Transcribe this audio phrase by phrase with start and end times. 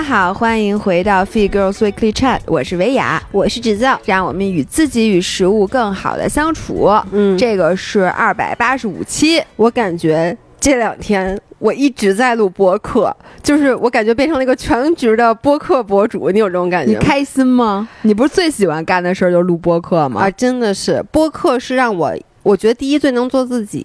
[0.00, 6.90] 家好，欢迎回到 Feed Girls Weekly Chat，我是维雅，我是芷造，让我们与自己与食物更好的相处。
[7.12, 16.92] 嗯，这个是二百八十五期，我感觉这两天我一直在录播客，就是我感觉变成了一个全职的播客博主，你有这种感觉？
[16.92, 17.86] 你开心吗？
[18.00, 20.22] 你不是最喜欢干的事儿就是录播客吗？
[20.22, 22.16] 啊，真的是播客是让我。
[22.42, 23.84] 我觉得第一最能做自己，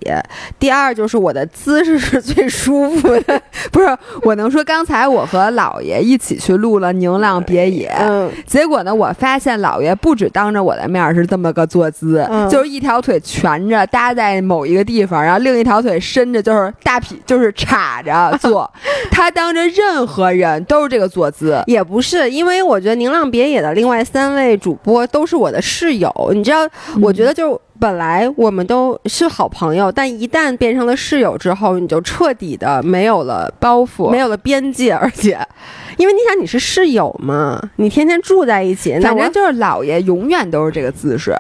[0.58, 3.42] 第二就是我的姿势是最舒服的。
[3.72, 18.70] 不是，我能说刚才我和姥爷一起去录了《宁浪别野》，嗯，结果呢，我发现姥爷不止当着我的面是这么个坐姿，嗯就是一条腿蜷着搭在某一个地方，然后另一条腿伸着，就是大劈，就是叉着坐。
[19.12, 26.68] 他当着任何人都是这个坐姿，也不是，因为我觉得《宁浪别野》的另外三位主播都是我的室友，你知道，
[27.02, 27.60] 我觉得就。
[27.80, 35.38] 本来我们都是好朋友，但一旦变成了室友之后，你就彻底的没有了包袱，没有了边界，而且，
[35.98, 41.36] 因为你想你是室友嘛，你天天住在一起，反正就是姥爷永远都是这个姿势。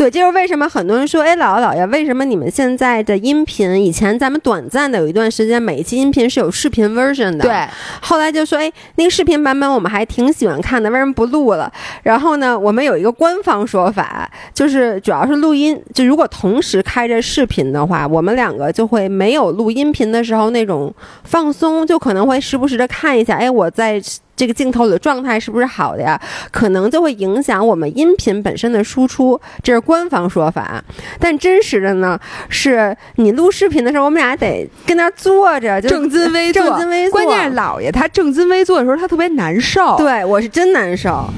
[0.00, 7.68] 对，这就是为什么很多人说，哎，姥姥姥爷，为什么你们现在的音频，以前咱们短暂的有一段时间，每一期音频是有视频 version 的，对，
[8.00, 11.70] 后来就说，哎，那个视频版本我们还挺喜欢看的，为什么不录了？
[12.02, 20.90] 然后呢，我们有一个官方说法，就是主要是录音，就如果同时开着视频的话，我们两个就会没有录音频的时候那种
[21.24, 24.00] 放松，就可能会时不时的看一下，哎，我在。
[24.40, 26.18] 这个镜头里的状态是不是好的呀？
[26.50, 30.82] 可能就会影响我们音频本身的输出，这是官方说法。
[31.18, 36.64] 但真实的呢，是你录视频的时候，我们俩得跟那儿坐着， 正襟危坐。
[36.64, 37.20] 正襟危坐。
[37.20, 39.98] 关键是姥爷他正襟危坐的时候，他特别难受。
[39.98, 41.28] 对我是真难受。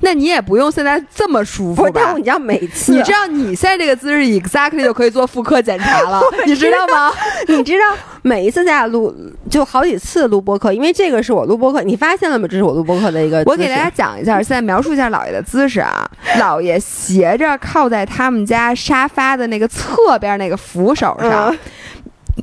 [0.00, 2.14] 那你也不用现在这么舒服吧？
[2.16, 7.12] 你知道每次，你知道你现在这个姿势 exactly 就可以做妇科检查了， 你知道吗？
[7.48, 9.14] 你知道每一次咱俩录
[9.50, 12.46] 就好几次录播客，因为这个是我录播客，你发现了吗？
[12.48, 13.42] 这是我录播客的一个。
[13.46, 16.08] 我给大家讲一下，现在描述一下姥爷的姿势啊。
[16.38, 21.54] 姥爷斜着靠在他们家沙发的那个侧边那个扶手上，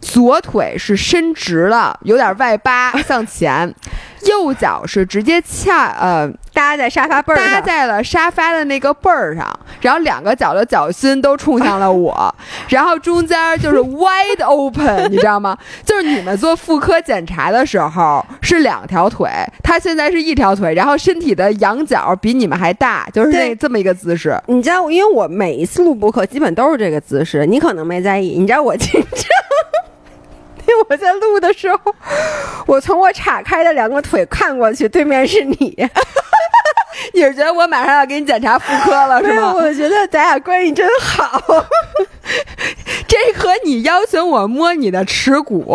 [0.02, 3.74] 左腿是伸直了，有点外八向前。
[4.28, 9.48] 右脚是直接翘呃搭在沙发背儿上，搭在了沙发的那个背儿上，
[9.82, 12.34] 然后两个脚的脚心都冲向了我，
[12.70, 15.58] 然后中间就是 wide open，你知道吗？
[15.86, 19.30] 就是你们做妇科检查的时候是两条腿，
[19.64, 24.38] 他现在是一条腿，然后身体的仰角比你们还大，就是那这么一个姿势。
[24.48, 28.38] 你知道，因为我每一次录播课基本都是这个姿势，你可能没在意。
[28.38, 29.26] 你知道我紧张。
[30.90, 31.96] 我在录的时候，
[32.66, 35.76] 我从我岔开的两个腿看过去，对面是你。
[37.14, 39.54] 你是觉得我马上要给你检查妇科了， 是吗？
[39.54, 41.42] 我觉得咱俩关系真好。
[43.08, 45.66] 这和你邀请我摸你的耻骨，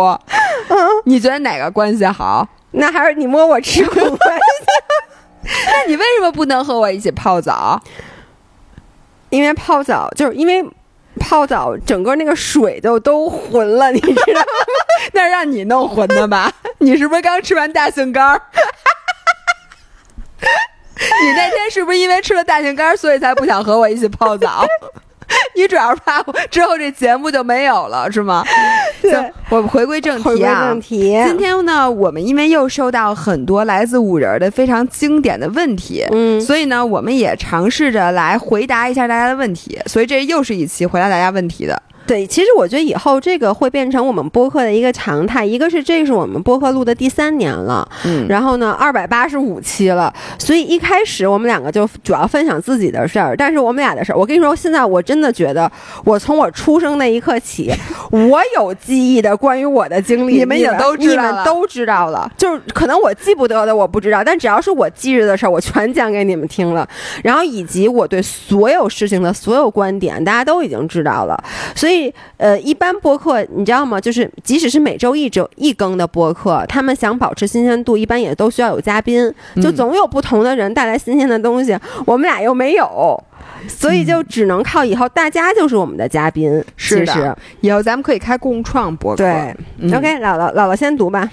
[0.69, 2.47] 嗯，你觉得哪个关系好？
[2.73, 5.51] 那还是你摸我耻骨关系。
[5.67, 7.81] 那你为什么不能和我一起泡澡？
[9.31, 10.65] 因为泡澡就是因为。
[11.19, 14.47] 泡澡，整个那个水就都浑了，你知道吗？
[15.13, 16.53] 那让你弄浑的吧？
[16.79, 18.41] 你是不是刚吃完大杏干儿？
[20.97, 24.67] 你那天是不是因为吃了大杏干儿，所以才不想和我一起泡澡？
[25.57, 28.45] 你主要是怕之后这节目就没有了，是吗？
[29.03, 29.13] 对，
[29.51, 30.69] 我们回归正题啊。
[30.69, 31.01] 正题。
[31.27, 39.79] 今天呢，我们因为又收到很多来自五人的非常经典的问题，嗯，所以呢，我们也尝试着来回答一下大家的问题。
[39.87, 41.83] 所以这又是一期回答大家问题的。
[42.07, 45.45] 对，其实我觉得以后这个会变成我们播客的一个常态。
[45.45, 53.37] 一个是这是我们播客录的第三年了，嗯，然后呢，二百八十五期了，所以一开始我们两个就主要分享自己的事儿。
[53.37, 55.71] 但是我们俩的事儿，我跟你说，现在我真的觉得，
[56.05, 57.73] 我从我出生那一刻起，
[58.11, 62.31] 我有记忆的关于我的经历，你们也都知道，你们都知道了。
[62.37, 66.89] 就是可能我记不得的，我不知道，但只要是我记着的事儿，我全讲给你们听了。
[67.25, 71.43] 然后以及我对所有事情的所有观点，大家都已经知道了。
[71.75, 71.96] 所以。
[72.37, 74.01] 呃，一般播客你知道吗？
[74.01, 79.33] 就是即使是每周一周一更的播客，他们想保持新鲜度，一般也都需要有嘉宾，
[79.63, 81.77] 就总有不同的人带来新鲜的东西。
[82.05, 83.23] 我们俩又没有。
[83.69, 87.37] 所以就只能靠以后大家就是我们的嘉宾，是的。
[87.61, 89.25] 以后咱们可以开共创博客。
[89.25, 89.57] 对
[89.93, 91.29] ，OK，姥姥姥姥先读吧。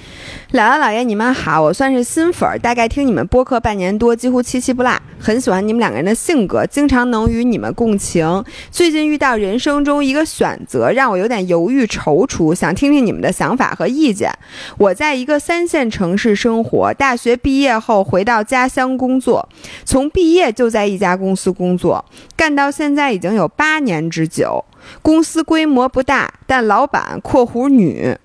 [0.54, 8.44] 姥姥姥爷你们好，我算是新粉儿，大概听你们播客半年多，几乎七期不落，很喜欢你们两个人的性格，经常能与你们共情。
[8.72, 14.32] 最近遇到人生中一个选择，让我有点犹豫踌躇，想听听你们的想法和意见。
[14.78, 19.48] 我在一个三线城市生活，大学毕业后回到家乡工作，
[19.84, 22.03] 从毕业就在一家公司工作。
[22.36, 24.64] 干到现在已经有八年之久，
[25.02, 28.18] 公司规模不大，但老板（括弧女）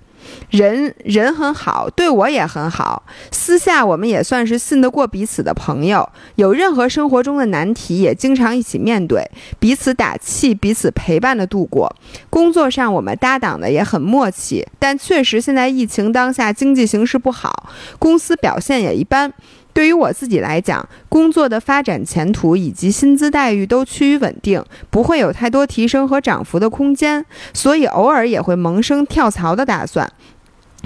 [0.50, 6.06] 人人很好，对我也很好，私下我们也算是信得过彼此的朋友。
[6.34, 9.24] 有任何生活中的难题，也经常一起面对，
[9.58, 11.94] 彼此打气，彼此陪伴的度过。
[12.28, 19.32] 工作上我们搭档的也很默契，但确实现在疫情当下，经济形势不好，公司表现也一般。
[19.78, 24.60] 对于我自己来讲，工作的发展前途以及薪资待遇都趋于稳定，
[24.90, 30.12] 不会有太多提升和涨幅的空间，所以偶尔也会萌生跳槽的打算。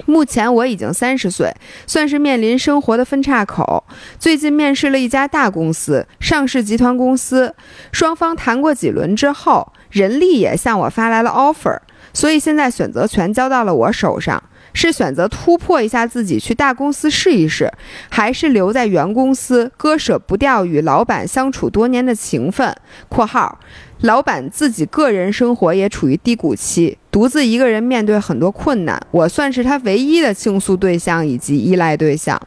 [0.05, 1.51] 目前我已经三十岁，
[1.87, 3.83] 算是面临生活的分岔口。
[4.19, 7.55] 最近面试了一家大公司，上市集团公司，
[7.93, 11.79] 双方谈过几轮之后，人力也向我发来了 offer，
[12.13, 14.43] 所以现在选择权交到了我手上。
[14.73, 17.71] 是选择突破一下自己去大公司试一试，
[18.09, 22.75] 还是留在原公司割舍不掉与老板相处多年的情分
[23.09, 23.61] ？（括号）
[24.03, 32.41] 老板自己个人生活也处于低谷期，独自一个人面对很多困难，我算是他唯一的倾诉对象以及依赖对象。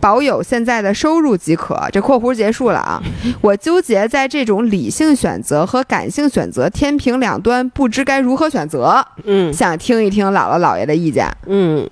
[0.00, 1.78] 保有现在的收入即可。
[1.92, 3.02] 这括弧结束了啊！
[3.40, 9.04] 我纠结在这种理性选择和感性选择天平两端，不知该如何选择。
[9.24, 11.28] 嗯想听一听姥姥姥爷的意见。
[11.46, 11.88] 嗯，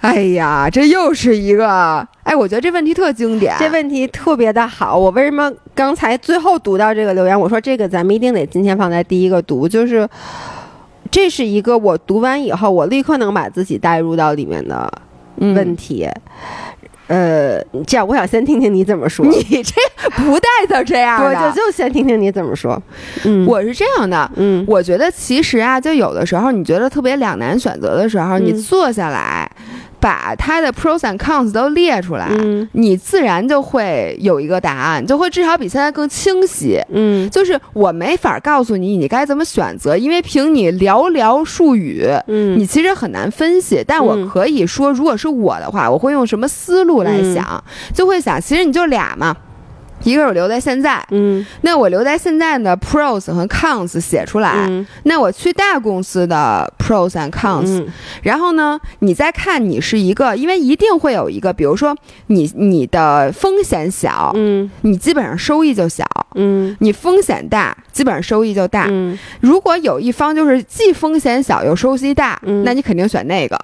[0.00, 3.54] 哎呀，这又是一个哎，我觉得这问题特经典。
[3.58, 4.96] 这问题特别的好。
[4.96, 7.38] 我为什么刚才最后读到这个留言？
[7.38, 10.08] 我说这个咱们一定得今天放在第一个读，就是
[11.10, 14.90] 这是一个我读完以后，我立刻能把自己带入到里面的
[15.36, 16.08] 嗯问题。
[17.08, 19.26] 呃，这样我想先听听你怎么说。
[19.28, 19.74] 你这
[20.10, 21.50] 不带成这样我的。
[21.50, 22.80] 就就先听听你怎么说。
[23.24, 29.50] 嗯，我是这样的，嗯我觉得其实啊，就有的时候你觉得特别两难选择的时候，嗯你坐下来，
[30.00, 36.80] 把它的 pros and cons 都列出来，嗯你自然就会有一个答案，就会至少比现在更清晰。
[36.90, 43.84] 嗯就是我没法告诉你你该怎么选择，因为凭你寥寥数语，嗯你其实很难分析。
[43.86, 47.62] 但我嗯可以说，如果是我的话，我会用什么思路来嗯想？
[47.94, 49.36] 就会想，其实你就俩嘛。
[50.04, 51.44] 一个是我留在现在，嗯。
[51.62, 54.86] 那我留在现在的 pros 和 cons 写出来，嗯。
[55.04, 57.86] 那我去大公司的 pros and cons，、嗯。
[58.22, 64.70] 然后呢，你再看你是一个，因为一定会有一个，比如说你你的风险小，嗯。
[64.82, 66.04] 你基本上收益就小；
[66.34, 66.76] 嗯。
[66.80, 68.86] 你风险大，基本上收益就大。
[68.90, 69.18] 嗯。
[69.40, 72.64] 如果有一方就是既风险小又收益大，嗯。
[72.64, 73.58] 那你肯定选那个，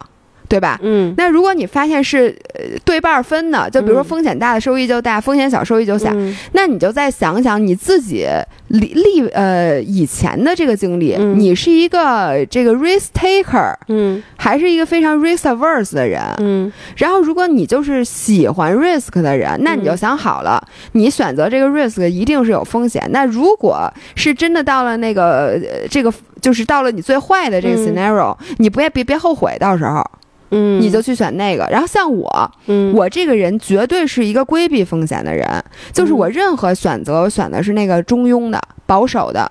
[0.49, 0.79] 对吧？
[0.83, 1.15] 嗯。
[1.17, 4.05] 那如果你发现是呃对半儿分的，就比如说嗯。
[4.05, 6.35] 风险大的收益就大，风险小收益就小，嗯。
[6.53, 8.27] 那你就再想想你自己
[8.69, 11.39] 历历呃以前的这个经历，嗯。
[11.39, 14.23] 你是一个这个 risk taker，嗯。
[14.37, 16.23] 还是一个非常 risk averse 的人？
[16.39, 16.73] 嗯。
[16.97, 20.63] 然后如果你就是喜欢 risk 的人，那你就想好了，
[20.93, 23.09] 你选择这个 risk 一定是有风险。
[23.11, 27.83] 那如果是真的到了那个呃这个就是到了你最坏的这个嗯。
[27.87, 30.05] scenario，、你不要别别后悔，到时候
[30.51, 31.67] 嗯，你就去选那个。
[31.71, 35.47] 然后像我，嗯我这个人绝对是一个规避风险的人，
[35.93, 39.51] 就是我任何选择，我选的是那个中庸的、保守的。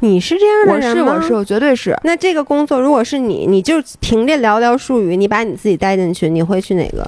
[0.00, 1.94] 你是这样的我人吗是我是我绝对是。
[2.02, 7.06] 那这个工作如果是你，你就凭这寥寥数语，你把你自己带进去，你会去哪个？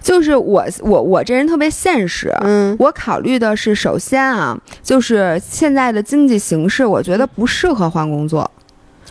[0.00, 8.48] 就是我我我这人特别现实，嗯我考虑的是，首先啊，就是现在的经济形势，我觉得不适合换工作。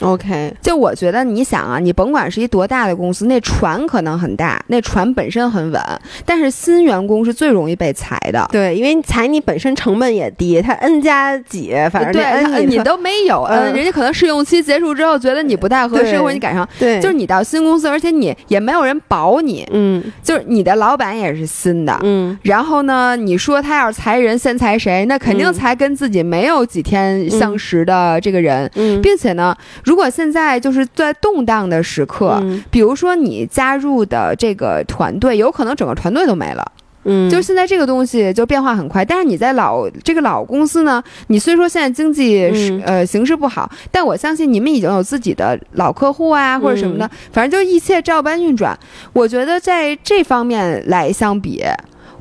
[0.02, 5.82] ，OK，就我觉得，你想啊，你甭管是一多大的公司，那船可能很大，那船本身很稳，
[6.26, 8.48] 但是新员工是最容易被裁的。
[8.52, 20.04] 对，因为裁你本身成本也低，他 N 加几，反正对，这他 N 特你都没有，嗯，嗯人家可能试用期结束之后觉得你不太合适，或者你赶上，对，就是你到新公司，而且你也没有人保你，嗯。
[20.24, 22.38] 就是你的老板也是新的，嗯。
[22.44, 25.06] 然后呢，你说他要是裁人，先裁谁？
[25.06, 25.54] 那肯定嗯。
[25.54, 29.56] 裁跟自己没有几天相识的这个人，嗯，并且呢，
[29.88, 32.38] 如果现在就是在动荡的时刻。
[32.42, 36.72] 嗯比如说，你加入的这个团队，有可能整个团队都没了。
[37.06, 48.78] 嗯，就是现在这个东西就变化很快，但是你在老这个老公司呢，你虽说现在经济是、嗯呃形势不好，但我相信你们已经有自己的老客户啊或者什么的，嗯反正就一切照搬运转。
[49.14, 51.64] 我觉得在这方面来相比。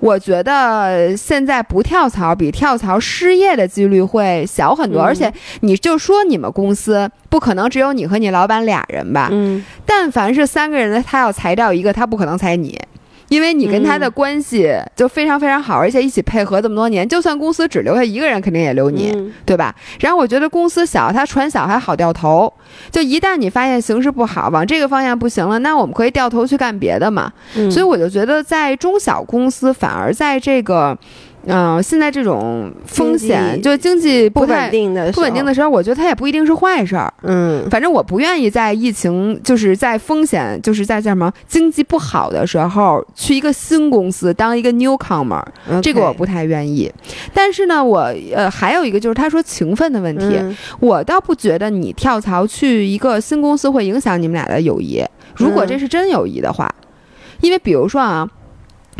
[0.06, 9.28] 我觉得现在不跳槽比跳槽失业的几率会小很多，嗯而且你就说你们公司不可能只有你和你老板俩人吧？
[9.32, 12.78] 嗯但凡是三个人的，他要裁掉一个，他不可能裁你，
[13.28, 19.74] 因为你跟他的嗯关系就非常非常好，而且一起配合这么多年，就算公司只留下一个人，肯定也留你，嗯对吧？
[20.00, 22.52] 然后我觉得公司小，他船小还好掉头，
[22.90, 27.32] 就一旦你发现形势不好，往这个方向不行了，那我们可以掉头去干别的嘛。
[27.56, 30.96] 嗯，所以我就觉得在中小公司，反而在这个。
[31.46, 37.12] 嗯、现在这种风险，就经济不太稳定的不稳定的，时候，我觉得它也不一定是坏事儿。
[37.22, 45.42] 嗯反正我不愿意在疫情，就是在风险，就是在叫什么经济不好的时候，去一个新公司当一个 newcomer，
[45.82, 46.92] 这个我不太愿意。
[47.32, 55.04] 但是呢，我呃还有一个就是他说情分的问题，嗯我倒不觉得你跳槽去一个新公司会影响你们俩的友谊。
[55.36, 56.72] 如果嗯这是真友谊的话，
[57.40, 58.26] 因为比如说啊，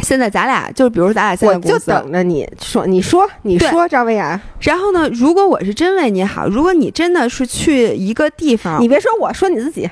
[0.03, 9.89] 现在咱俩就比如说咱俩现在我就，等着你说，你说，你说，张薇雅，然后呢，如果我是真为你好，如果你真的是去一个地方，你别说我，说你自己。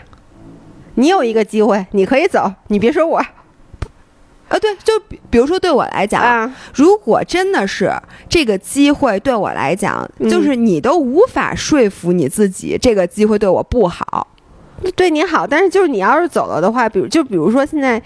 [0.96, 6.54] 你有一个机会，你可以走，你别说我啊，对，就比比如说对我来讲，啊。
[6.74, 7.90] 如果真的是
[8.28, 14.28] 这个机会对我来讲，嗯就是你都无法说服你自己，这个机会对我不好。
[14.94, 18.00] 对你好，但是就是你要是走了的话，比如就比如说现在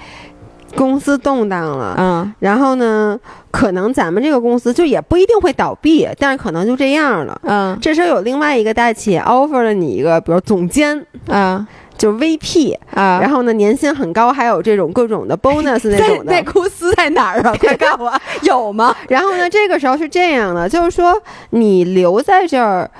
[0.77, 3.19] 公司动荡了，嗯然后呢，
[3.51, 7.41] 可能咱们这个公司就也不一定会倒闭，但是可能就这样了。
[7.45, 16.33] 嗯这时候有另外一个大企业 offer 了你一个，比如总监，嗯就是 VP，、啊，然后呢年薪很高，还有这种各种的 bonus 那种的。
[16.33, 17.53] 那公司在哪儿啊？
[17.59, 18.95] 快告诉我，有吗？
[19.09, 21.21] 然后呢，这个时候是这样的，就是说
[21.51, 22.91] 你留在这儿。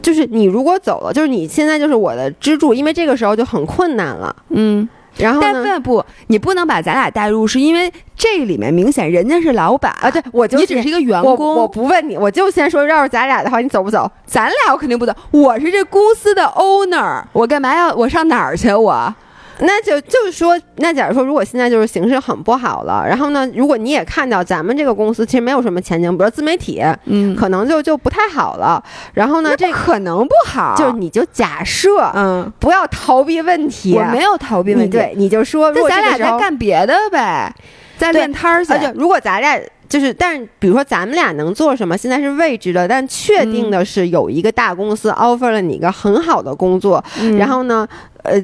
[0.00, 4.34] 就是你如果走了，就是你现在就是我的支柱，因为这个时候就很困难了。
[4.50, 11.56] 嗯，然后呢，但问不，你不能把咱俩带入，是因为这里面明显人家是老板啊，对，我就你只是一个员我工。
[11.56, 14.10] 我不问你，我就先说，要是咱俩的话，你走不走？
[14.26, 18.72] 咱俩我肯定不走，我是这公司的 owner，我干嘛要我上哪儿去？
[18.72, 19.14] 我
[19.60, 28.82] 那就就是说，那假如说，如果现在就是形势很不好了，然后呢，如果你也看到咱们这个公司其实没有什么前景，比如自媒体，嗯，可能就就不太好了。
[29.14, 33.94] 然后呢，这这可能不好，就是你就假设，嗯，不要逃避问题。
[33.94, 37.52] 我没有逃避问题，你对，你就说，如那咱俩再干别的呗，
[37.96, 38.78] 再对练摊儿去而。
[38.78, 47.88] 且如果咱俩就是，但是比如说咱们俩能做什么，现在是未知的，但确定的是有一个大公司 offer 了你一个很好的工作，嗯然后呢，
[48.22, 48.42] 呃。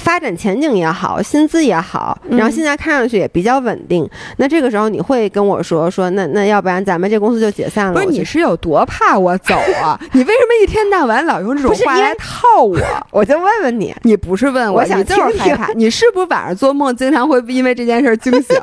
[0.00, 4.06] 发展前景也好，薪资也好，嗯然后现在看上去也比较稳定。
[4.36, 7.94] 那这个时候你会跟我说说，那那要不然咱们这公司就解散了？
[7.94, 9.98] 不是你是有多怕我走啊？
[10.12, 12.78] 你为什么一天到晚老用这种话来套我？
[13.10, 15.72] 我就问问你，你不是问我想你就是害怕。
[15.72, 18.54] 你是不是晚上做梦经常会因为这件事儿惊醒？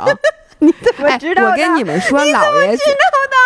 [0.65, 1.51] 你怎么哎知道的？
[1.51, 3.37] 我跟你们说，姥爷知道的。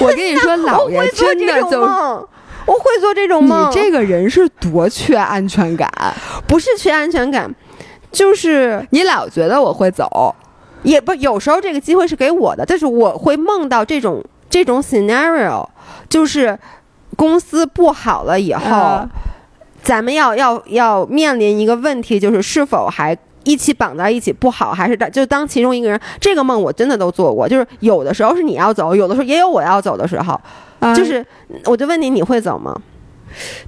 [0.00, 1.80] 我跟你说，我姥爷真的就，
[2.66, 3.74] 我会做这种梦你。
[3.74, 5.90] 这个人是多缺安全感，
[6.46, 7.52] 不是缺安全感，
[8.10, 10.34] 就是你老觉得我会走。
[10.82, 15.68] 也不有时候这个机会是给我的，但是我会梦到这种这种 scenario，
[16.08, 16.58] 就是
[17.16, 19.08] 公司不好了以后，嗯
[19.82, 23.16] 咱们要要要面临一个问题，就是是否还。
[23.44, 26.00] 一起绑在一起不好，还是当就当其中一个人？
[26.20, 30.40] 这个梦我真的都做过，就是有的时候是你要走，有的时候也有我要走的时候。
[30.80, 31.24] 啊就是
[31.66, 32.76] 我就问你，你会走吗？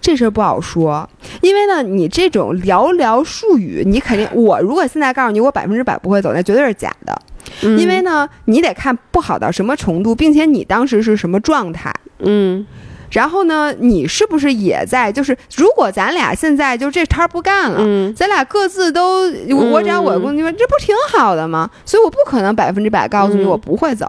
[0.00, 1.08] 这事儿不好说，
[1.40, 7.18] 因为呢，你这种寥寥数语，你肯定我如果现在告诉你我百分之百不会走，那绝对是假的。
[7.62, 11.94] 嗯因为呢，你得看不好到什么程度，并且你当时是什么状态。
[12.18, 12.66] 嗯
[13.14, 15.10] 然后呢，你是不是也在？
[15.10, 21.70] 就是如果咱俩现在就这摊儿不干了，嗯咱俩各自都，我我找我的工作，这不挺好的吗？
[21.86, 24.06] 所以我不可能百分之百告诉你嗯我不会走，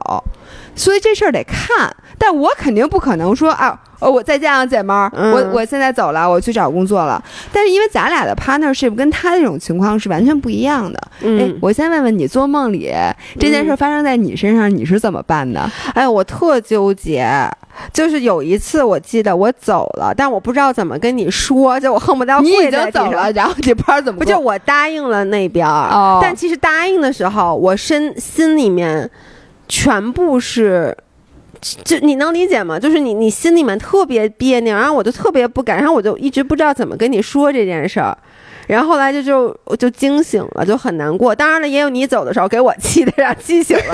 [0.76, 1.90] 所以这事儿得看。
[2.18, 7.22] 但我肯定不可能说啊，哦，我再见啊，姐们儿，嗯我我现在走了，我去找工作了。
[7.52, 10.98] 但是因为咱俩的 partnership 跟他这种情况是完全不一样的。
[11.20, 12.90] 哎嗯，，我先问问你，做梦里
[13.38, 15.70] 这件事发生在你身上，你是怎么办的？
[15.94, 17.28] 哎，我特纠结。
[17.92, 23.30] 就是有一次，我记得我走了，但我不知道怎么跟你说，就我恨不得要你已经走了，。
[23.34, 29.10] 然后你不知道怎么不就我答应了那边儿，哦但其实答应的时候，我身心里面
[29.68, 30.96] 全部是，
[31.84, 32.80] 就你能理解吗？
[32.80, 38.18] 就是你你心里面特别别扭，然后我就特别不敢，然后我就一直不知道怎么跟你说这件事儿。
[38.68, 41.36] 然后后来就就我就惊醒了，就很难过。
[41.36, 43.94] 当然了，也有你走的时候给我气的，让气醒了。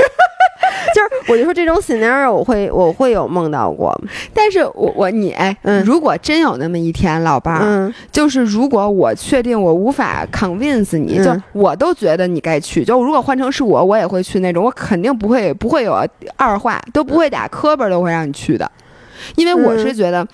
[0.95, 3.95] 就是我就说这种 scenario 我会我会有梦到过，
[4.33, 15.93] 但是我我你哎，嗯如果真有那么一天，老伴儿，嗯就是如果我确定我无法 convince 你，嗯就我都觉得你该去，就如果换成是我，我也会去那种，我肯定不会不会有
[16.35, 18.69] 二话，都不会打磕巴，都会让你去的，
[19.35, 20.27] 因为我是嗯觉得。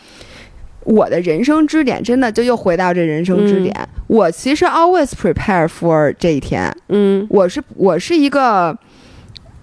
[0.90, 3.76] 我的人生支点真的就又回到这人生支点。
[4.08, 6.74] 我其实 always prepare for 这一天。
[6.88, 8.74] 嗯我是我是一个，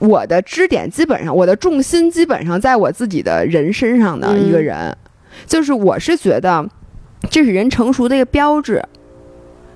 [0.07, 4.97] 我的支点基本上，我的重心基本上在我自己的人身上的一个人，
[5.47, 6.69] 就是我是觉得
[7.31, 8.83] 这是人成熟的一个标志。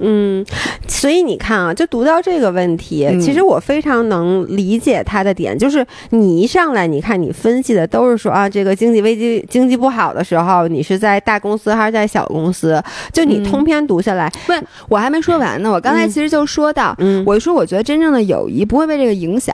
[0.00, 0.46] 嗯，
[0.86, 12.80] 所以你看啊，就读到这个问题，嗯其实我非常能理解他的点，就是你一上来，你看你分析的都是说啊，这个经济危机、经济不好的时候，你是在大公司还是在小公司？
[13.12, 14.52] 就你嗯通篇读下来，不，
[14.88, 15.72] 我还没说完呢。
[15.72, 19.52] 我刚才嗯其实就说到，嗯，我说我觉得真正的友谊不会被这个影响。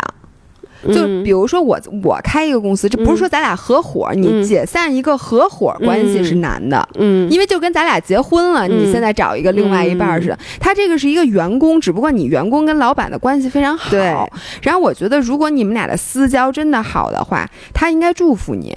[0.93, 6.87] 就嗯比如说我我开一个公司，这不是说咱俩合伙，你嗯解散一个合伙关系是难的。
[6.95, 13.91] 嗯，因为就跟咱俩结婚了，嗯你现在找一个另外一半儿似的，他这个是一个员工，只不过你员工跟老板的关系非常好。
[13.91, 14.15] 对
[14.63, 18.75] 然后我觉得如果你们俩的私交真的好的话，他应该祝福你。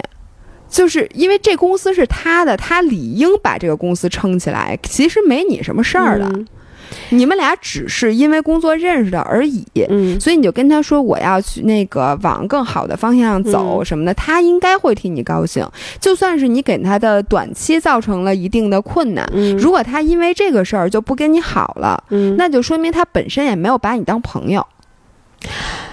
[0.70, 4.78] 就是因为这公司是他的，他理应把这个公司撑起来。
[4.82, 6.46] 其实没你什么事儿的，嗯
[7.10, 9.64] 你们俩只是因为工作认识的而已。
[9.88, 15.66] 嗯所以你就跟他说我要去那个往更好的方向走嗯什么的，他应该会替你高兴。
[16.00, 24.66] 就算是你给他的短期造成了一定的困难，嗯，如果他因为这个事儿就不跟你好了，嗯那就说明他本身也没有把你当朋友。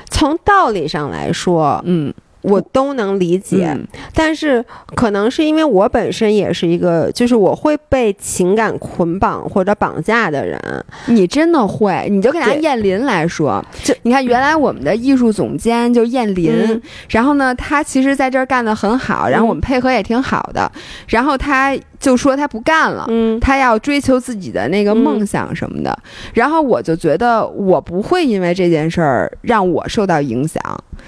[0.09, 2.13] 从道理上来说，嗯，
[2.45, 4.63] 我都能理解，嗯但是
[4.95, 10.59] 可能是因为我本身也是一个，就是我会被情感捆绑或者绑架的人。
[11.07, 20.71] 你真的会，你就给拿燕林来说就，你看原来我们的艺术总监就燕林，嗯然后呢，他其实在这儿干得很好，然后我们配合也挺好的，
[21.07, 23.05] 然后他就说他不干了。
[23.09, 25.97] 嗯他要追求自己的那个梦想什么的，
[26.33, 30.61] 然后我就觉得我不会因为这件事儿让我受到影响，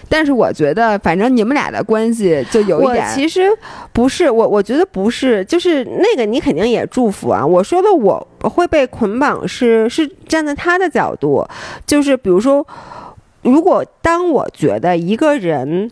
[0.10, 3.50] 但是我觉得反正你们俩的关系就有一我点，其实
[3.92, 7.46] 不是，我我觉得不是，就是那个你肯定也祝福啊。
[7.46, 11.46] 我说的我会被捆绑是是站在他的角度，
[11.86, 12.66] 就是比如说，
[13.42, 15.92] 如果当我觉得一个人。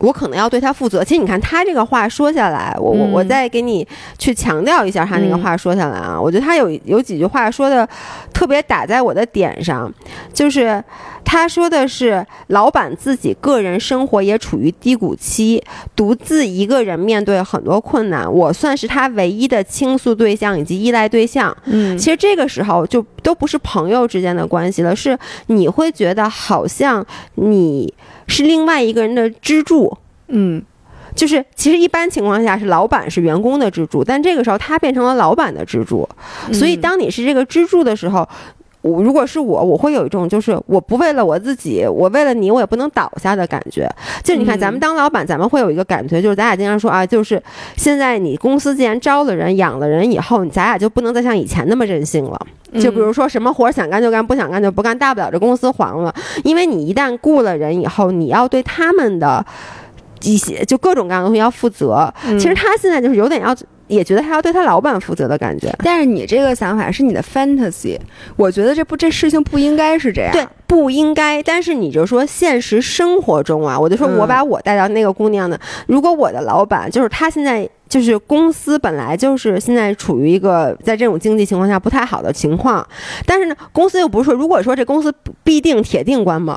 [0.00, 1.04] 我可能要对他负责。
[1.04, 3.86] 其实你看他这个话说下来，我我我嗯再给你
[4.18, 7.88] 去强调一下他那个嗯话说下来啊，我觉得他有有几句话说的
[8.32, 9.92] 特别打在我的点上，
[10.32, 10.82] 就是
[11.24, 15.62] 他说的是老板自己个人生活也处于低谷期，
[15.94, 21.56] 独自一个人面对很多困难，我算是他唯一的倾诉对象以及依赖对象。
[21.66, 27.92] 嗯其实这个时候就都不是朋友之间的关系了，是你会觉得好像你
[28.30, 29.98] 是另外一个人的支柱。
[30.28, 30.62] 嗯
[31.12, 36.08] 就是其实一般情况下是老板是员工的支柱，但这个时候他变成了老板的支柱。
[36.52, 38.26] 所以当你是这个支柱的时候，
[38.82, 43.88] 我如果是我，我会有一种就是我不为了我自己，我为了你，我也不能倒下的感觉。
[44.22, 47.42] 就是你看，嗯咱们当老板，咱们会有一个感觉，就是咱俩经常说啊，就是
[47.76, 52.46] 现在你公司既然招了人、养了人以后，咱俩就不能再像以前那么任性了。
[52.72, 56.14] 嗯就比如说什么活儿想干就干，不想干就不干，大不了这公司黄了。
[56.44, 59.44] 因为你一旦雇了人以后，你要对他们的
[60.22, 62.12] 一些就各种各样的东西要负责。
[62.26, 63.54] 嗯其实他现在就是有点要，
[63.90, 65.70] 也觉得他要对他老板负责的感觉。
[65.84, 67.98] 但是你这个想法是你的 fantasy，
[68.36, 70.32] 我觉得这不这事情不应该是这样。
[70.32, 71.42] 对，不应该。
[71.42, 77.68] 但是你就说现实生活中啊，我就说嗯我把我带到那个姑娘的，如果我的老板就是他现在。
[77.90, 82.86] 就是公司本来就是现在处于一个在这种经济情况下不太好的情况，
[83.26, 86.54] 但是呢，公司又不是说，如果说这公司必定铁定关门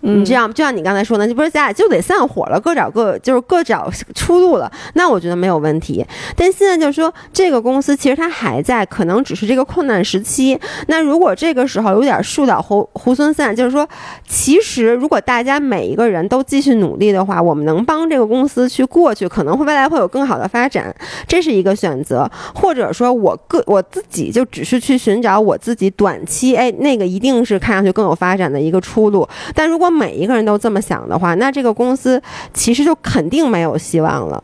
[0.00, 6.04] 你这样就像你刚才说的，这不是咱俩就得散伙了，各找各就是各找出路了，那我觉得没有问题。
[6.36, 10.58] 但现在就是说，这个公司其实它还在，可能只是这个困难时期。
[10.88, 13.88] 那如果这个时候有点树倒猢猢狲散，就是说，
[14.28, 20.94] 其实如果大家每一个人都继续努力的话，我们能帮这个公司去过去，可能会未来会有更好的发展，
[21.26, 22.30] 这是一个选择。
[22.54, 29.26] 或者说我个我自己就只是去寻找我自己短期，哎，那个一定是看上去更有发展的一个出路。
[29.54, 32.20] 但如果果每一个人都这么想的话，那这个公司
[32.52, 34.42] 其实就肯定没有希望了。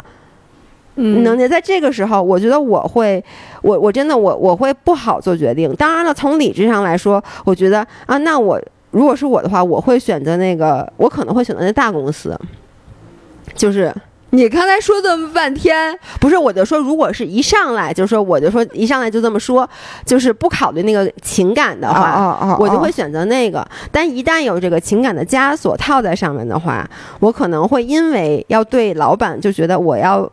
[0.94, 3.24] 嗯能在这个时候，我觉得我会，
[3.62, 5.74] 我我真的我我会不好做决定。
[5.76, 12.38] 当然了，从理智上来说，我觉得啊，那我如果是我的话，我会选择那个，我可能会选择那大公司，
[13.55, 13.92] 就是
[14.34, 19.68] 你刚才说这么半天，不是，我就说，如果是一上来就说，我就说一上来就这么说，
[20.06, 23.66] 就是不考虑那个情感的话，哦哦我就会选择那个。
[23.90, 26.88] 但一旦有这个情感的枷锁套在上面的话，
[27.20, 30.26] 我可能会因为要对老板就觉得我要，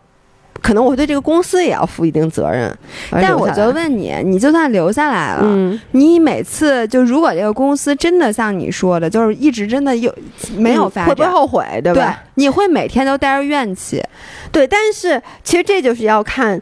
[0.61, 2.75] 可能我会对这个公司也要负一定责任。
[3.11, 10.13] 但我就问你，你就算留下来了，嗯，你每次就如果这个公司真的像你说的，就是一直真的有
[10.55, 12.23] 没有嗯会不会，后悔，对对吧？
[12.35, 14.03] 你会每天都带着怨气，
[14.51, 16.61] 对，但是其实这就是要看。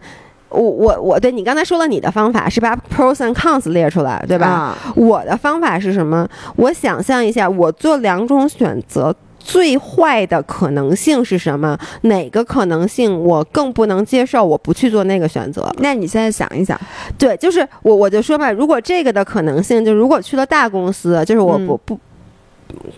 [0.50, 4.48] 我我我对你刚才说了，你的方法是把 pros and cons 列出来，对吧？
[4.48, 6.26] 啊我的方法是什么？
[6.56, 9.14] 我想象一下，我做两种选择，
[9.48, 11.78] 最坏的可能性是什么？
[12.02, 14.44] 哪个可能性我更不能接受？
[14.44, 15.74] 我不去做那个选择。
[15.78, 16.78] 那你现在想一想，
[17.18, 22.00] 对，就是我我就说吧，如果这个的可能性，就如果去了大公司，就是我嗯不不。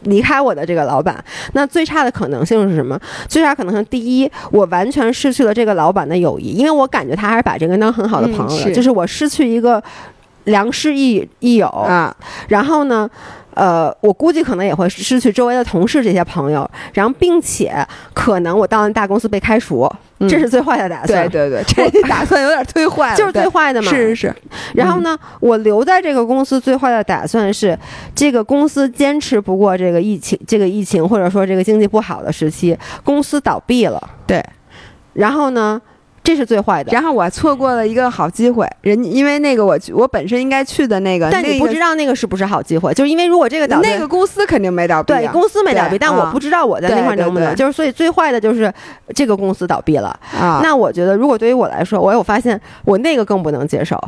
[0.06, 3.00] 离开我的这个老板，那最差的可能性是什么？
[3.28, 9.82] 最差可能性，第一，我完全失去了这个老板的友谊，因为我感觉他还是把这个人当很好的嗯朋友就是我失去一个
[10.46, 12.16] 良师益益友啊，
[12.48, 13.08] 然后呢，
[13.54, 17.74] 呃，我估计可能也会失去周围的同事这些朋友，然后并且
[18.14, 21.28] 可能我到那大公司被开除，嗯这是最坏的打算。
[21.30, 23.90] 对对对， 这打算有点忒坏了，就是最坏的嘛。
[23.90, 24.36] 是是是，
[24.76, 27.78] 然后呢，我留在这个公司最坏的打算是，
[28.16, 34.02] 这个公司坚持不过这个疫情，这个疫情或者说这个经济不好的时期，公司倒闭了。
[34.26, 34.44] 对。
[35.14, 35.82] 然后呢，
[36.30, 36.92] 这是最坏的。
[36.94, 48.72] 然后我错过了一个好机会，人因为那个我我本身应该去的那个，但你不知道道那个是不是好机会，就是因为如果这个倒闭，那个公司肯定没倒闭啊，对公司没倒闭，但我不知道我在那块能不能，就是所以最坏的就是
[49.16, 50.10] 这个公司倒闭了。
[50.40, 54.00] 啊，那我觉得，如果对于我来说，我有发现我那个更不能接受。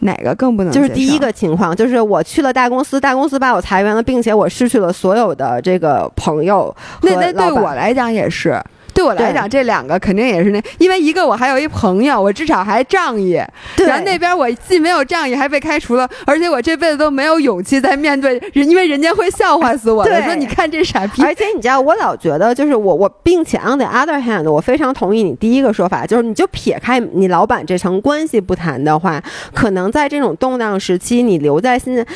[0.00, 0.88] 哪个更不能接受？
[0.88, 8.60] 就是第一个情况，就是我去了大公司，大公司把我裁员了，并且我失去了所有的这个朋友那那对我来讲也是。
[8.94, 13.40] 对我来讲，这两个肯定也是那，因为一个我还有一朋友，我至少还仗义，
[13.76, 29.22] 对然后那边我既没有仗义，还被开除了，而且我这辈子都没有勇气再面对人，因为人家会笑话死我的，对说你看这傻逼，而且你知道，我老觉得就是我我，并且 on the other hand，我非常同意你第一个说法，就是你就撇开你老板这层关系不谈的话，
[29.54, 32.06] 可能在这种动荡时期，你留在现在。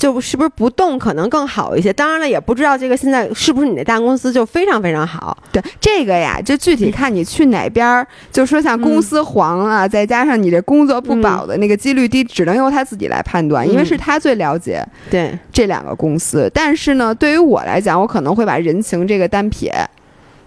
[0.00, 1.92] 就是不是不动可能更好一些？
[1.92, 5.36] 当然了，也不知道这个现在是不是你的大公司就非常非常好。
[5.52, 8.06] 对这个呀，就具体看你去哪边儿。
[8.32, 16.50] 就说像公司黄了，再加上你这工作不保的那个几率低，只能由他自己来判断，因为嗯是他最了解对，这两个公司。
[16.54, 19.70] 但是呢，对于我来讲，我可能会把人情这个单撇。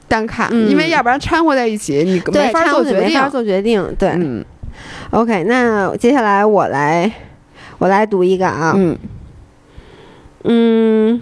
[0.08, 3.10] 单看，嗯因为要不然掺和在一起，你，没法做决定。
[3.10, 3.96] 没法做决定。
[3.98, 4.44] 对、嗯
[5.12, 7.12] o k 那接下来我来，
[7.78, 8.98] 我来读一个啊，嗯
[10.44, 11.22] 嗯，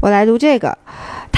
[0.00, 0.76] 我来读这个。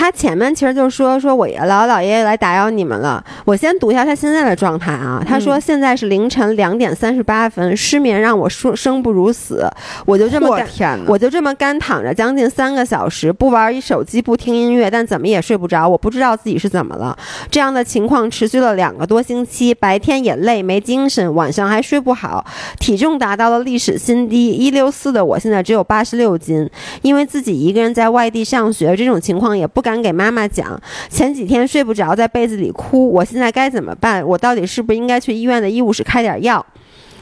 [0.02, 3.24] 他前面其实就说说我姥姥姥爷爷来打扰你们了。
[3.44, 5.22] 我先读一下他现在的状态啊。
[5.24, 9.64] 他说嗯现在是凌晨两点三十八分，失眠让我生生不如死，
[10.04, 10.66] 我就这么我干。
[10.66, 11.00] 天！
[11.06, 15.88] 我就这么干躺着将近三个小时，不玩一手机，不听音乐，但怎么也睡不着。
[15.88, 17.16] 我不知道自己是怎么了。
[17.48, 22.44] 这样的情况持续了两个多星期，白天也累没精神，晚上还睡不好，
[22.80, 26.68] 体重达到了历史新低，一六四的我现在只有八十六斤。
[27.02, 30.80] 因为自己一个人在外地上学，这种情况也不敢给妈妈讲。
[31.10, 34.24] 前几天睡不着，在被子里哭，我现在该怎么办？
[34.26, 36.64] 我到底是不是应该去医院的医务室开点药？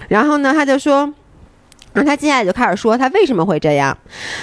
[0.09, 1.15] 然后呢，他就说。
[1.93, 3.97] 然后他接下来就开始说他为什么会这样，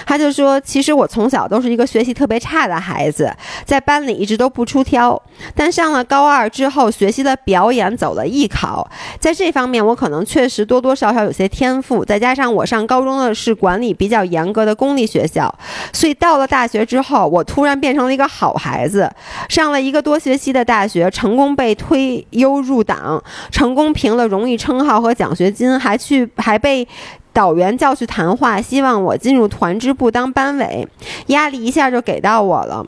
[0.06, 3.34] 他就说，其实我从小都是一个学习特别差的孩子，
[3.66, 5.22] 在班里一直都不出挑，
[5.56, 15.54] 但上了高二之后，学习了表演，走了艺考，在这方面我可能确实多多少少有些天赋，再加上我上高中的是管理比较严格的公立学校，
[15.94, 19.10] 所以到了大学之后，我突然变成了一个好孩子，
[19.48, 26.88] 上了一个多学期的大学，成功被推优入党，成功评了荣誉称号和奖学金，还去还被。
[27.38, 30.88] 导员叫去谈话，希望我进入团支部当班委，
[31.28, 32.84] 压力一下就给到我了。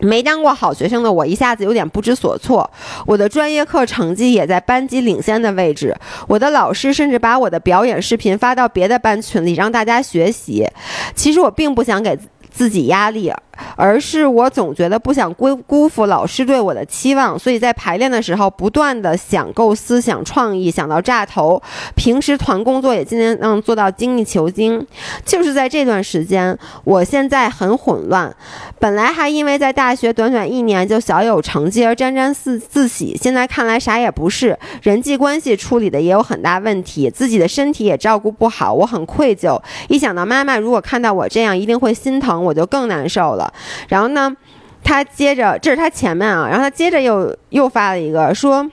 [0.00, 2.68] 没当过好学生的我一下子有点不知所措，
[3.06, 10.68] 我的专业课成绩也在班级领先的位置，我的老师甚至把我的表演视频发到别的班群里让大家学习。
[11.14, 12.18] 其实我并不想给
[12.50, 13.32] 自己压力，
[13.76, 21.60] 而是我总觉得不想辜辜负老师对我的期望，所以在排练的时候不断的想构思、想创意，想到炸头。
[21.94, 24.86] 平时团工作也尽量让做到精益求精。
[25.24, 28.34] 就是在这段时间，我现在很混乱。
[28.78, 34.58] 本来还因为在大学短短一年就小有成绩而沾沾自自喜，现在看来啥也不是。
[34.82, 39.60] 人际关系处理的也有很大问题，自己的身体也照顾不好，我很愧疚。
[39.88, 43.49] 一想到妈妈如果看到我这样，一定会心疼，我就更难受了。
[43.88, 44.34] 然后呢，
[44.82, 48.70] 他接着这是他前面啊，然后他接着又又发了一个说。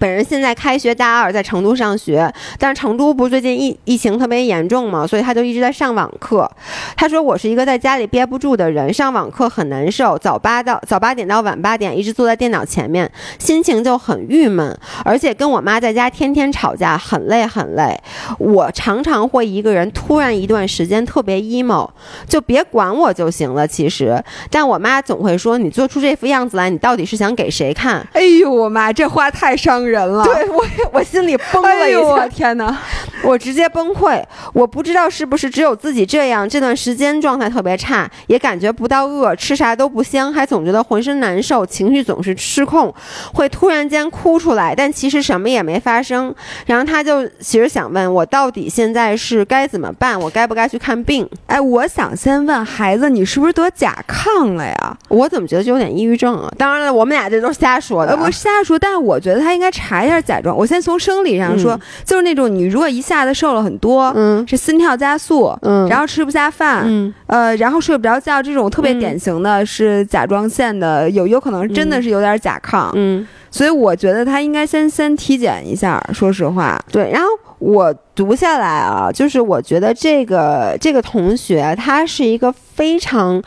[0.00, 6.50] 本人现在开学大二，在成都上学，但是成都不是最近疫疫情特别严重嘛，所以他就一直在上网课。
[6.96, 17.98] 他说我是一个在家里憋不住的人，上网课很难受，早八到早八点到晚八点，一直坐在电脑前面，心情就很郁闷，而且跟我妈在家天天吵架，很累很累。
[18.38, 21.88] 我常常会一个人突然一段时间特别 emo，
[22.28, 23.66] 就别管我就行了。
[23.66, 28.06] 其实，但我妈总会说你做出这副样子来，你到底是想给谁看？
[28.12, 30.22] 哎呦我妈，这话太伤人了。
[30.24, 31.84] 对我我心里崩了一下。
[31.84, 32.76] 哎呦我天哪！
[33.24, 34.22] 我直接崩溃。
[34.52, 42.94] 我不知道是不是只有自己这样，这段时间状态特别差，也感觉不到饿，吃啥都不香，还总觉得浑身难受，情绪总是失控，
[43.32, 46.34] 会突然间哭出来，但其实什么也没发生。
[46.66, 50.20] 然后他就其实想问我，到底现在是该怎么办？
[50.20, 51.26] 我该不该去看病？
[51.46, 54.98] 哎，我想先问孩子，你是不是得甲亢了呀？
[55.08, 56.52] 我怎么觉得就有点抑郁症啊？
[56.58, 60.56] 当然了，我们俩这都是瞎说的不是瞎说，但是我觉得他应该查一下甲状。
[60.56, 76.02] 我先从生理上说，嗯就是那种你如果一下子瘦了很多，嗯是心跳加速，嗯，然后吃不下饭，嗯呃，然后睡不着觉，这种特别嗯典型的是甲状腺的，有有可能真的是有点甲亢，嗯，所以我觉得他应该先先体检一下。
[76.12, 77.10] 说实话，对。
[77.10, 83.42] 然后我读下来啊，就是我觉得这个这个同学他是一个非常。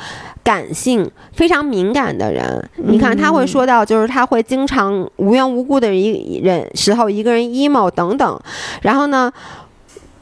[0.47, 8.39] 感性非常敏感的人，你看他会说到，就是他会经常无缘无故的一人时候一个人 emo 等等，
[8.81, 9.29] 然后呢，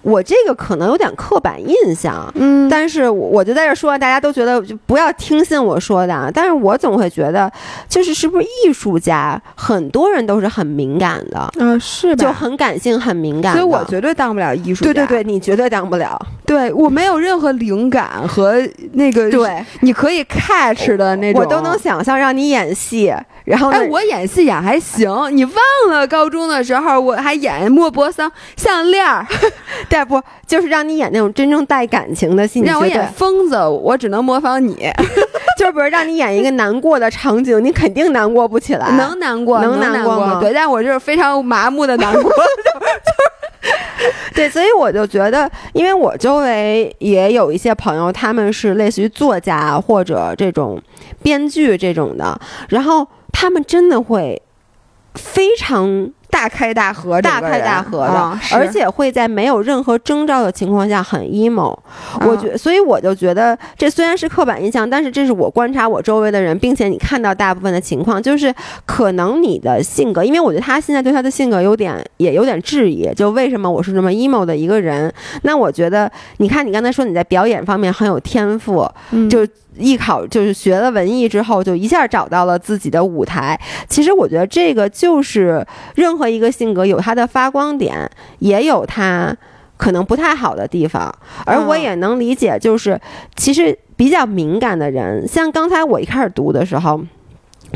[0.02, 6.32] 我这个可能有点刻板印象，嗯但是我我就在这说，大家都觉得就不要听信我说的啊。
[6.34, 7.52] 但是我总会觉得，
[7.88, 13.54] 就是是不是艺术家，很多人都是很敏感的，嗯、是就很感性、很敏感。
[13.54, 14.92] 所以我绝对当不了艺术家。
[14.92, 16.20] 对对对，你绝对当不了。
[16.46, 18.56] 对，我没有任何灵感和
[18.94, 23.14] 那个对，你可以 catch 的那种，我都能想象让你演戏，
[23.46, 25.56] 然后我演戏演还行，你忘
[25.90, 29.26] 了高中的时候我还演莫泊桑项链儿，
[29.90, 32.62] 对不就是让你演那种真正带感情的戏？
[32.62, 34.76] 你让我演疯子，我只能模仿你，
[35.58, 38.92] 就是比如让你演一个难过的场景，你肯定难过不起来。
[38.92, 42.32] 能难过，能难难过吗对，但我就是非常麻木的难过。
[44.34, 50.82] 对，所以我就觉得，因为我周围也有一些朋友，他们是类似于作家或者这种
[51.24, 54.42] 编剧这种的，然后他们真的会
[55.16, 61.74] 非常大开大合，大开大合的，啊而且会在没有任何征兆的情况下很 emo。
[62.20, 68.54] 我啊觉，所以我就觉得这虽然是刻板印象，但是这是我观察我周围的人，并且你看到大部分的情况，就是
[68.86, 75.10] 可能你的性格，因为我觉得他现在对他的性格有点也有点质疑，就为什么我是这么 emo 的一个人？
[75.44, 83.60] 那我觉得，你看你刚才说你在表演方面很有天赋，嗯就艺考就是学了文艺之后，就一下找到了自己的舞台。
[83.90, 88.10] 其实我觉得这个就是任何一个性格有他的发光点，
[88.40, 89.36] 也有他
[89.78, 91.14] 可能不太好的地方。
[91.46, 93.00] 而我嗯也能理解，就是
[93.36, 97.02] 其实比较敏感的人，像刚才我一开始读的时候。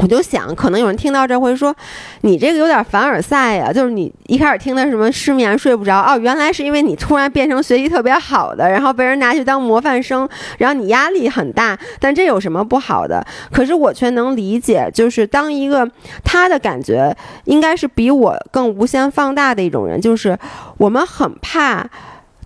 [0.01, 1.75] 我就想，可能有人听到这会说，
[2.21, 13.25] 你这个有点凡尔赛呀、就是你一开始听的什么失眠睡不着，哦，原来是因为你突然变成学习特别好的，然后被人拿去当模范生，然后你压力很大，但这有什么不好的？
[13.51, 15.89] 可是我却能理解，就是当一个
[16.23, 20.37] 他的感觉应该是比我更无限放大的一种人，就是
[20.77, 21.85] 我们很怕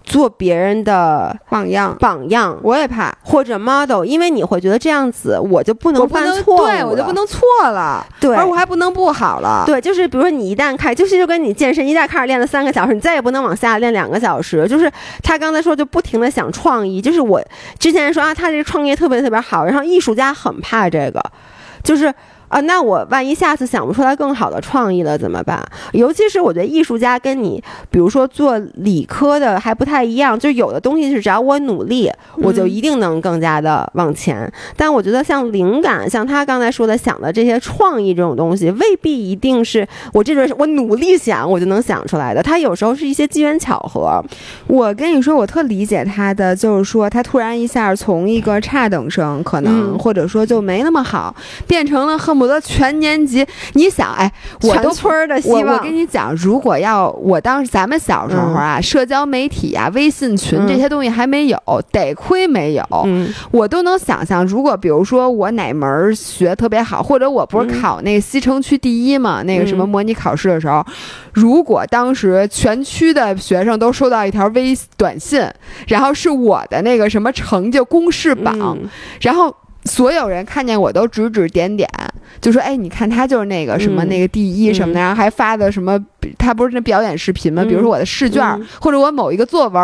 [0.04, 9.63] 做别人的榜样，榜样我也怕，或者 model，因为你会觉得这样子我就不能犯错误对我就不能错了，对而我还不能不好了。
[9.66, 14.68] 对，就是比如说你一旦开，就是就跟你健身一旦开始练了三个小时，你再也不能往下练两个小时。
[14.68, 14.92] 就是
[15.24, 17.02] 他刚才说，就不停的想创意。
[17.02, 17.42] 就是我
[17.80, 21.24] 之前说啊，他这个创业特别特别好，然后艺术家很怕这个，
[21.82, 22.13] 就是。
[22.54, 25.60] 啊，那我万一下次想不出来更好的创意了怎么办？
[25.94, 34.48] 尤其是我觉得艺术家跟你，比如说做理科的还不太一样，就有的东西是只要我努力，我就嗯一定能更加的往前。
[34.78, 42.44] 但我觉得像灵感，像他刚才说的想的这些创意这种东西，未必一定是我这种我努力想我就能想出来的。
[42.44, 44.24] 他有时候是一些机缘巧合。
[44.68, 51.34] 我跟你说，我特理解他的，就是说他突然一下从一个差等生，可能、嗯或者说就没那么好，
[51.66, 53.46] 变成了恨不得全年级。
[53.74, 55.78] 你想，哎，我都全村儿的希望。
[55.78, 61.58] 我跟你讲，如果要我当时咱们小时候啊，社交媒体啊、微信群嗯这些东西还没有，
[61.92, 70.86] 得亏没有，嗯我都能想象，如果比如说我哪门儿学特别好，或者我不是嗯考那个西城区第一嘛，那个什么嗯模拟考试的时候，
[71.34, 75.46] 如果当时全区的学生都收到一条微短信，
[75.88, 78.90] 然后是我的那个什么成绩公示榜，嗯
[79.22, 79.54] 然后。
[79.86, 81.89] 所有人看见我都指指点点，
[82.39, 85.00] 就说：“哎，你看他就是那个什么嗯那个第一什么的。
[85.00, 86.00] 然后还发的什么，
[86.38, 87.63] 他不是那表演视频吗？
[87.63, 89.84] 嗯比如说我的试卷，嗯或者我某一个作文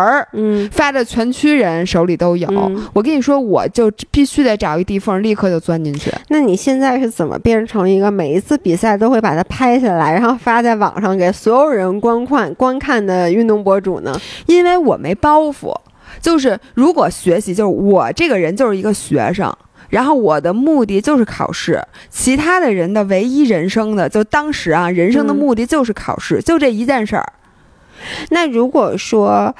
[0.71, 2.47] 发的全区人手里都有。
[2.49, 6.11] 嗯我跟你说，我就必须得找一地缝，立刻就钻进去。
[6.29, 14.17] 那你现在是怎么变成一个每一次比赛都会把它拍下来，然后发在网上给所有人观看观看的运动博主呢？
[14.45, 15.75] 因为我没包袱，
[16.21, 19.53] 就是如果学习，就是我这个人就是一个学生。
[19.89, 27.33] 然后我的目的就是考试，其他的人的唯一人生的，就当时啊，人生的嗯目的就是考试，就这一件事儿。
[28.29, 29.53] 那如果说，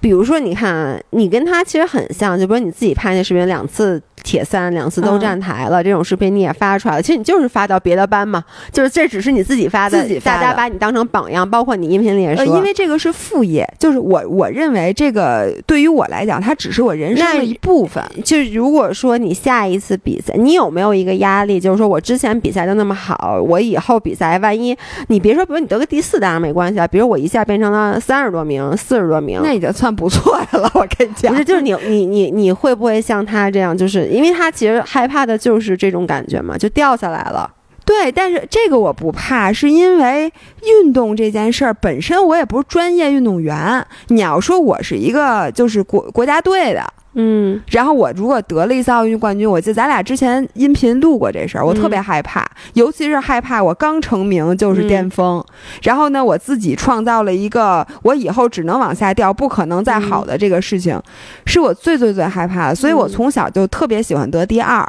[0.00, 7.02] 比如说，你看，你跟他其实很像，就比如你自己拍那视频，两次铁三，两次都站台了，这种视频你也发出来了。
[7.02, 18.02] 其实你就是发到别的班嘛，就是这只是你自己发的，自己发的大家把你当成榜样，包括你音频里也呃，说，因为这个是副业，就是我我认为这个对于我来讲，它只是我人生的一部分。
[18.24, 21.60] 就是如果说你下一次比赛，你有没有一个压力？
[21.60, 24.76] 就是说我之前比赛就那么好，我以后比赛，万一
[25.08, 26.86] 你别说，比如你得个第四，当然没关系啊。
[26.86, 31.32] 比如我一下变成了三十多名、四十多名，那已经算不错的了，我跟你讲。
[31.32, 33.76] 不是，就是你你你你会不会像他这样？
[33.76, 37.50] 就是因为他其实害怕的就是这种感觉嘛，就掉下来了。
[37.84, 40.32] 对，但是这个我不怕，是因为
[40.64, 43.84] 运动这件事儿本身我也不是专业运动员。
[44.08, 47.60] 你要说我是一个就是国国家队的，嗯。
[47.68, 55.44] 然后我如果得了一次奥运冠军，我记得咱俩之前音频录过这事儿，我特别害怕，尤其是害怕我刚成名就是巅峰，
[55.82, 61.00] 然后呢，我自己创造了一个我以后只能往下掉，不可能再好的这个事情，
[61.46, 64.86] 是我最最最害怕的，所以我从小就特别喜欢得第二。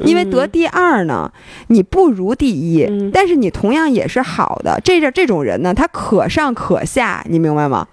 [0.00, 1.30] 因为得第二呢，
[1.68, 3.12] 你不如第一，嗯。
[3.12, 4.80] 但是你同样也是好的。
[4.82, 7.86] 这这这种人呢，他可上可下，你明白吗？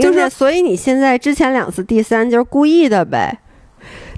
[0.00, 3.38] 就是所以你现在之前两次第三就是故意的呗，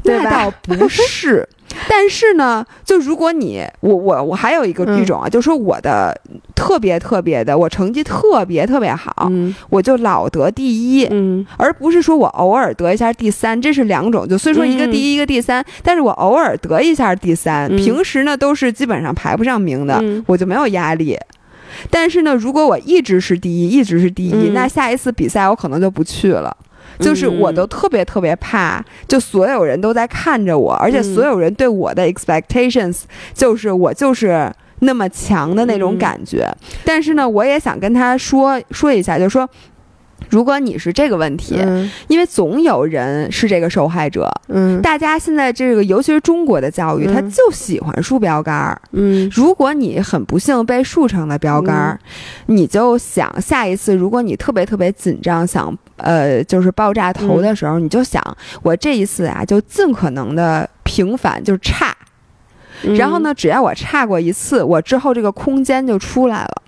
[0.03, 1.49] 对吧那倒不 是，
[1.89, 6.19] 但是呢，就如果你我我我还有一个嗯一种啊，就说我的
[6.55, 10.65] 特别特别的，我成绩特别特别好，嗯我就老得第
[10.99, 11.07] 一。
[11.11, 14.27] 嗯而不是说我偶尔得一下第三，这是两种。
[14.29, 21.19] 就虽说一个嗯第一，一个第三，但是我偶尔得一下第三，嗯平时呢都是基本上排不上名的，嗯我就没有压力。
[21.91, 26.57] 但是呢，如果我一直是第一，一直是第一，嗯那下一次比赛我可能就不去了。
[26.99, 33.01] 就是我都特别特别怕，就所有人都在看着我，而且所有人对我的 expectations
[33.35, 36.51] 就是我就是那么强的那种感觉。
[36.87, 39.47] 但是呢，我也想跟他说说一下，就是说，
[40.29, 44.29] 如果你是这个问题，嗯因为总有人是这个受害者。
[44.49, 48.81] 嗯大家现在这个，尤其是中国的教育，嗯他就喜欢竖标杆儿。
[48.93, 51.99] 嗯如果你很不幸被竖成了标杆儿，
[52.47, 58.23] 你就想下一次，如果你特别特别紧张，想呃就是爆炸头的时候，你就想
[58.63, 61.95] 我这一次啊，就尽可能的平凡，就是差。
[62.85, 66.63] 嗯然后呢，只要我差过一次，我之后这个空间就出来了。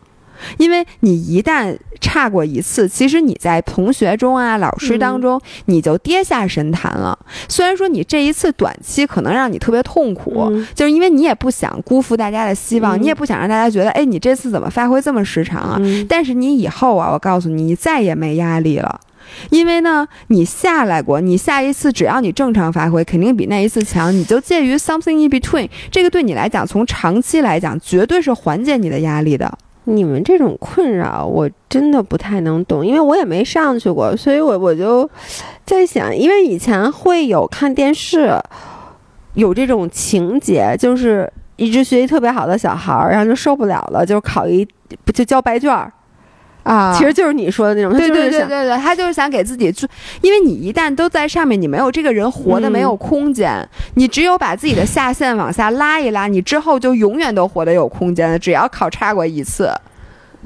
[0.57, 7.19] 因为你一旦差过一次，其实你在同学中啊、老师当中，你就跌下神坛了。
[7.49, 15.77] 虽然说你这一次短期可能让你特别痛苦，嗯就是因为你也不想辜负大家的希望，嗯你也不想让大家觉得，哎，你这次怎么发挥这么失常啊？
[15.81, 19.01] 嗯但是你以后啊，我告诉你，你再也没压力了。
[19.51, 24.11] 因为呢，你下来过，你下一次只要你正常发挥，肯定比那一次强。
[24.11, 29.59] 你就介于 something in between，这个对你来讲，从长期来讲，绝对是缓解你的压力的。
[29.89, 35.09] 你们这种困扰，我真的不太能懂，因为我也没上去过，所以我我就
[35.65, 38.39] 在想，因为以前会有看电视，
[39.35, 44.67] 有这种情节，就是一直学习特别好的小孩儿，然后就受不了了，就考一
[45.15, 45.93] 就交白卷儿，
[46.69, 49.89] 啊其实就是你说的那种，对对对对对，他就是想给自己做，
[50.21, 58.39] 因为你一旦都在上面，你没有这个人活的嗯没有空间，你只有把自己的下限往下拉一拉，你之后就永远都活得有空间的。
[58.39, 59.73] 只要考差过一次，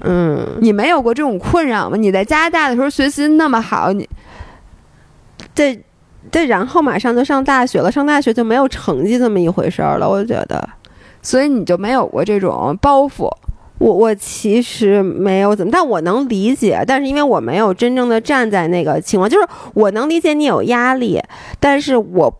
[0.03, 1.97] 嗯，你没有过这种困扰吗？
[1.97, 4.09] 你在加拿大的时候学习那么好，你
[5.55, 5.83] 对
[6.31, 10.69] 对，然后马上就上大学了，上大学就没有成绩这么一回事儿了，我觉得。
[11.21, 13.29] 所以你就没有过这种包袱。
[13.83, 21.21] 我我其实没有怎么，但我能理解，但是因为我没有真正的站在那个情况，就是我能理解你有压力，
[21.59, 22.33] 但是我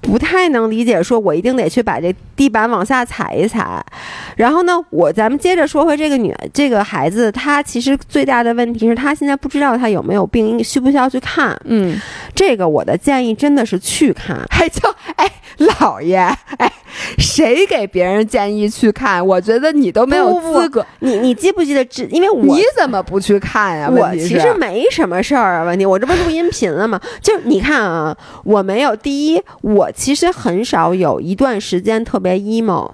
[0.00, 3.84] 不太能理解，说我一定得去把这地板往下踩一踩。
[4.36, 11.60] 然后呢，我咱们接着说回这个女这个孩子，她其实最大的问题是她现在不知道她有没有病，需不需要去看。
[11.64, 12.00] 嗯，
[12.36, 14.40] 这个我的建议真的是去看。
[14.48, 16.16] 还就哎，老爷，
[16.56, 16.72] 哎，
[17.18, 19.24] 谁给别人建议去看？
[19.26, 20.86] 我觉得你都没有不不不资格。
[21.00, 22.06] 你你记不记得只？
[22.06, 23.90] 因为我你怎么不去看呀？
[23.90, 27.00] 我其实没什么事儿啊，问题我这不录音频了吗？
[27.20, 32.92] 就你看啊，我没有第一，我其实很少有一段时间特别 emo。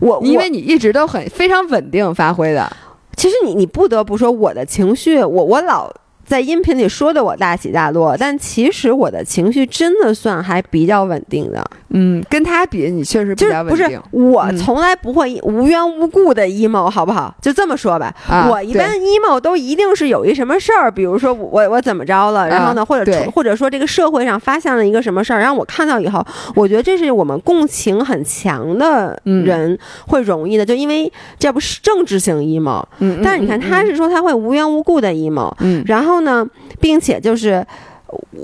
[0.00, 2.70] 我我因为你一直都很非常稳定发挥的。
[3.16, 5.90] 其实你你不得不说我的情绪，我我老
[6.28, 11.64] 在音频里说的我大起大落，但其实我的情绪真的算还比较稳定的。
[11.88, 13.70] 嗯，跟他比，你确实比较稳定。
[13.70, 17.34] 不是，我从来不会无缘无故的 emo，好不好？
[17.40, 18.14] 就这么说吧。
[18.50, 26.22] 我一般 emo 都一定是有一什么事儿，比如说我我怎么着了，然后呢，或者或者说这个社会上发现了一个什么事儿，然后我看到以后，
[26.54, 32.84] 我觉得这是我们共情很强的人会容易的，就因为这不是政治性 emo。
[32.98, 33.20] 嗯。
[33.24, 35.50] 但是你看，他是说他会无缘无故的 emo。
[35.60, 35.82] 嗯。
[35.86, 36.46] 然后呢，
[36.80, 37.64] 并且就是，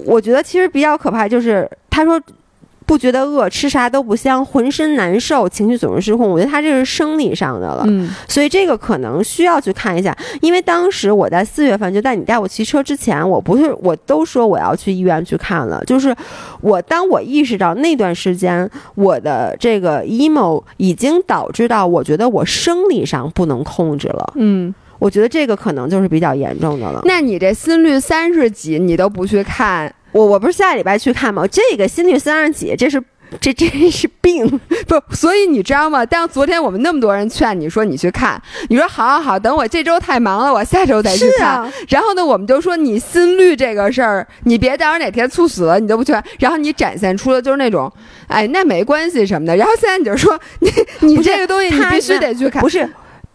[0.07, 2.21] 我觉得其实比较可怕，就是他说。
[2.87, 6.29] 不觉得饿，吃啥都不香，浑身难受，情绪总是失控。
[6.29, 10.15] 我觉得他这是生理上的了，嗯，所以这个可能需要去看一下。
[10.43, 15.83] 因为当时我在四月份就在你带我骑车之前，我不是我都说我要去医院去看了。
[15.87, 16.15] 就是
[16.61, 24.75] 我当我意识到那段时间我的这个 emo 已经导致到我觉得我生理上不能控制了，嗯，
[25.05, 27.03] 我觉得这个可能就是比较严重的了。
[27.05, 29.95] 那你这心率三十几，你都不去看？
[30.13, 31.47] 我我不是下礼拜去看吗？
[31.47, 33.03] 这个心率三十几，这是
[33.39, 34.49] 这真是病，
[34.89, 36.07] 不，所以你知道吗？
[36.07, 38.41] 当昨天我们那么多人劝你说你去看，
[38.71, 41.71] 你说好好好，等我这周太忙了，我下周再去看。
[41.91, 46.15] 然后呢，我们就说你心率这个事儿，你别到时候哪天猝死了你都不去。
[46.39, 47.93] 然后你展现出了就是那种，
[48.29, 49.55] 哎，那没关系什么的。
[49.55, 52.89] 然后现在你就说你你这个东西你必须得去看，不是。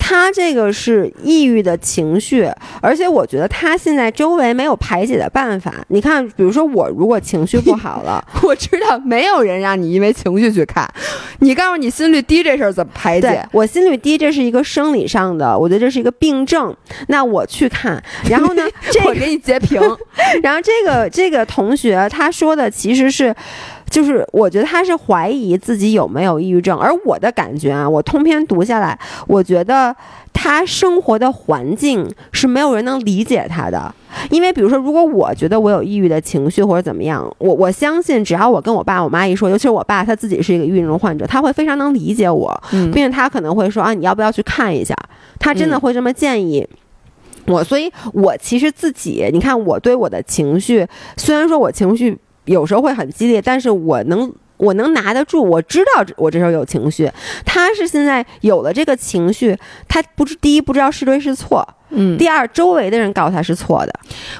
[0.10, 2.49] 他这个是抑郁的情绪，
[2.82, 5.72] 而且我觉得他现在周围没有排解的办法。
[5.89, 10.91] 你看，比如说我如果情绪不好了， 我知道没有人让你因为情绪去看。
[11.41, 13.47] 你告诉你心率低这事儿怎么排解？
[13.51, 16.76] 我心率低这是一个生理上的，我觉得这是一个病症。
[17.10, 18.64] 那我去看，然后呢，
[19.05, 19.80] 我给你截屏。
[20.41, 23.36] 然后这个这个同学他说的其实是。
[23.89, 29.95] 就是我觉得他是怀疑自己有没有抑郁症，而我的感觉啊，我通篇读下来，我觉得
[30.31, 33.93] 他生活的环境是没有人能理解他的。
[34.29, 44.95] 因为比如说，如果我觉得我有抑郁的情绪或者怎么样，我我相信只要我跟我爸我妈一说，尤其是我爸他自己是一个抑郁症患者，他会非常能理解我，并且他可能会说啊，你要不要去看一下？
[45.39, 46.67] 他真的会这么建议
[47.47, 47.63] 我。
[47.63, 50.87] 所以，我其实自己，你看，我对我的情绪，
[51.17, 52.15] 虽然说我情绪。
[52.49, 57.09] 有时候会很激烈，但是我能我能拿得住，我知道我这时候有情绪。
[57.45, 61.67] 他是现在有了这个情绪，他不知第一不知道是对是错。
[61.91, 63.93] 嗯，第二，周围的人告诉他是错的。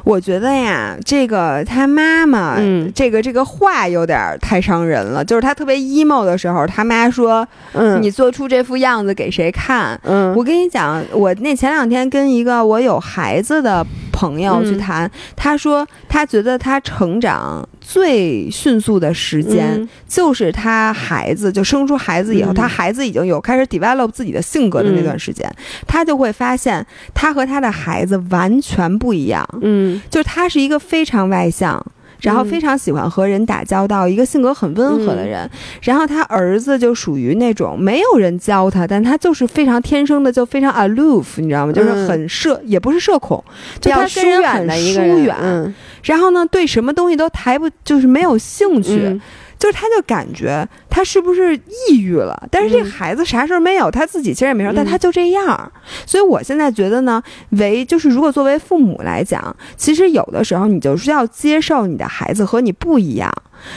[0.04, 5.24] 我觉得呀，这个他妈妈，嗯，这个这个话有点太伤人了。
[5.24, 25.50] 就是他特别 emo 的时候，他妈说：“嗯，你做出这副样子给谁看？”嗯，我跟你讲，我那前两天跟一个我有孩子的朋友去谈，他说他觉得他成长最迅速的时间就是他孩子就生出孩子以后，他孩子已经有开始 develop 自己的性格的那段时间，
[25.88, 31.82] 他就会发现他和和他的孩子完全不一样，嗯，就是他是一个非常外向，
[32.20, 35.50] 然后非常喜欢和人打交道，一个性格很温和的人。
[35.82, 41.72] 然后他儿子就属于那种没有人教他，但他就是非常天生的，就非常 aloof，你知道吗？
[41.72, 43.42] 就是很社，也不是社恐，
[43.80, 45.74] 就他疏远的一个人。
[46.04, 49.18] 然后呢，对什么东西都抬不，就是没有兴趣。
[49.60, 52.48] 就是他就感觉他是不是抑郁了？
[52.50, 55.72] 但是这孩子啥事儿没有，他自己其实也没事，但他就这样。
[56.06, 63.32] 所以我现在觉得呢，为就是如果作为父母来讲，其实有的时候你就是要接受你的孩子和你不一样。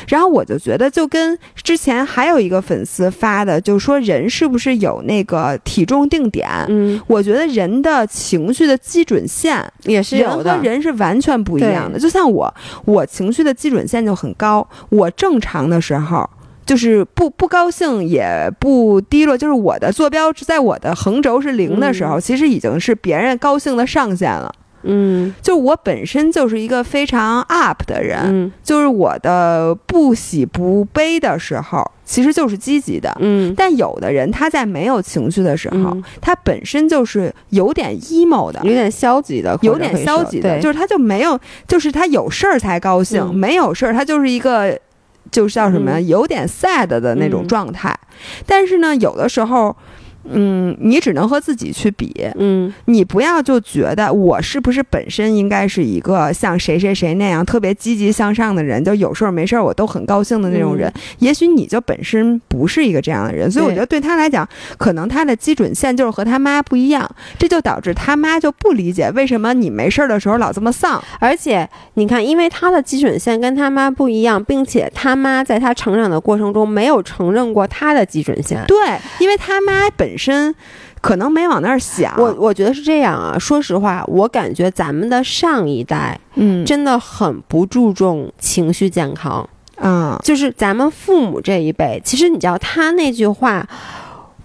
[0.08, 6.48] 然后我就觉得，就跟之前还有一个粉丝发的，就是说人是不是有那个体重定点？
[6.68, 11.98] 嗯，我觉得人的情绪的基准线也是有的，人是完全不一样的。
[11.98, 12.52] 就像我，
[12.84, 16.28] 我情绪的基准线就很高，我正常的时候
[16.64, 24.54] 就是不不高兴也不低落，就是我的坐标在我的横轴是零的时候，其实已经是别人高兴的上限了。
[24.82, 33.16] 嗯，就我本身就是一个非常 up 的人，就是我的不喜不悲的时候，其实就是积极的。
[33.20, 44.78] 嗯，但有的人他在没有情绪的时候，他本身就是有点 emo 的，有点消极的，有点消极的，就是他就没有，就是他有事儿才高兴，没有事儿他就是一个，
[45.30, 47.96] 就是叫什么呀，有点 sad 的那种状态。
[48.46, 49.76] 但是呢，有的时候。
[50.24, 52.12] 嗯，你只能和自己去比。
[52.36, 60.92] 嗯，你不要就觉得我是不是本身应该是一个像谁谁谁那样特别积极向上的人，就有事儿没事儿我都很高兴的那种人。
[61.18, 64.48] 也许你就本身不是一个这样的人，所以我觉得对他来讲，
[64.78, 71.02] 可能他的基准线就是和他妈不一样，这就导致他妈就不理解为什么你没事儿的时候老这么丧。
[71.18, 78.62] 而且你看，因为他的基准线跟他妈不一样，并且他妈在他成长的过程中没有承认过他的基准线。
[78.68, 78.76] 对，
[79.18, 80.11] 因为他妈本。
[80.12, 80.54] 本身
[81.00, 82.14] 可能没往那儿想。
[82.18, 83.38] 我我觉得是这样啊。
[83.38, 93.66] 说实话，我感觉咱们的上一代嗯真的很不注重情绪健康，嗯就是咱们父母这一辈，其实你知道他那句话。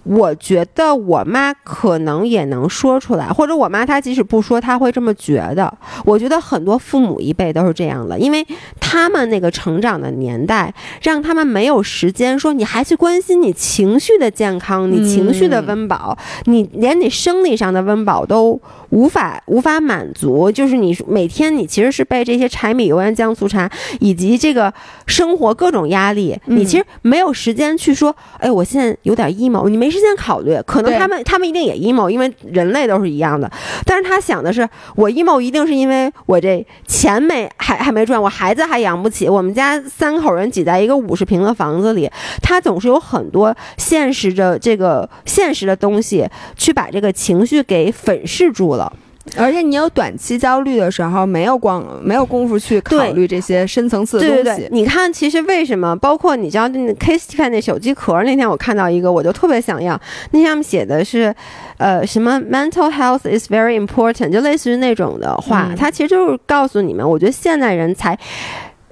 [0.08, 5.72] 我觉得我妈可能也能说出来，或者我妈她即使不说，她会这么觉得。
[6.04, 8.46] 我觉得很多父母一辈都是这样的，因为
[8.80, 18.58] 他们那个成长的年代，让他们没有时间说你还去关心你情绪的健康，你情绪的温饱，你连你生理上的温饱都
[18.90, 20.50] 无法无法满足。
[20.50, 24.72] 就是你每天你其实是被这些柴米油盐酱醋茶以及这个
[25.06, 30.58] 生活各种压力，嗯你其实没有时间去说，哎，我现在有点 emo，你没时间考虑。
[30.66, 33.50] 可能他们他们一定也 emo，因为人类都是一样的。
[33.84, 42.10] 但是他想的是，我 emo 一定是因为我这钱没还还没赚，我孩子还养不起，我们家三口人挤在一个五十平的房子里，
[42.42, 46.26] 他总是有很多现实的这个现实的东西
[46.56, 48.92] 去把这个情绪给粉饰住了。
[49.36, 54.42] 而且你有短期焦虑的时候，没有光没有功夫去考虑这些深层次的东西。
[54.42, 55.94] 对对对，你看，其实为什么？
[55.96, 60.00] 包括你知道那 Kiss 看那手机壳，那天我看到一个，我就特别想要。
[60.30, 61.34] 那上面写的是，
[61.76, 68.18] 呃，什么 mental health is very important，就类似于那种的话，嗯它其实就是告诉你们，我觉得现代人才，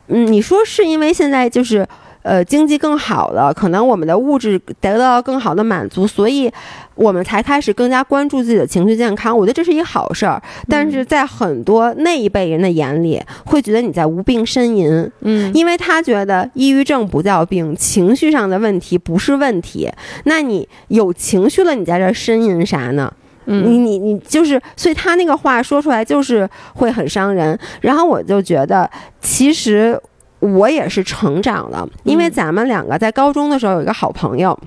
[0.08, 1.86] 嗯，你说是因为现在就是。
[2.26, 6.50] 呃，经济更好了，可能我们的物质得到更好的满足，所以
[6.96, 9.38] 我们才开始更加关注自己的情绪健康。
[9.38, 15.08] 我觉得这是一个好事儿，但是在很多那一辈人的眼里，会觉得你在无病呻吟。
[15.20, 19.88] 嗯，因为他觉得抑郁症不叫病，情绪上的问题不是问题。
[20.24, 23.12] 那你有情绪了，你在这儿呻吟啥呢？
[23.44, 27.56] 你嗯你你就是，所以他那个话说出来就是会很伤人。
[27.80, 29.96] 然后我就觉得，其实
[30.40, 34.58] 我也是成长了，因为嗯咱们两个在高中的时候有一个好朋友。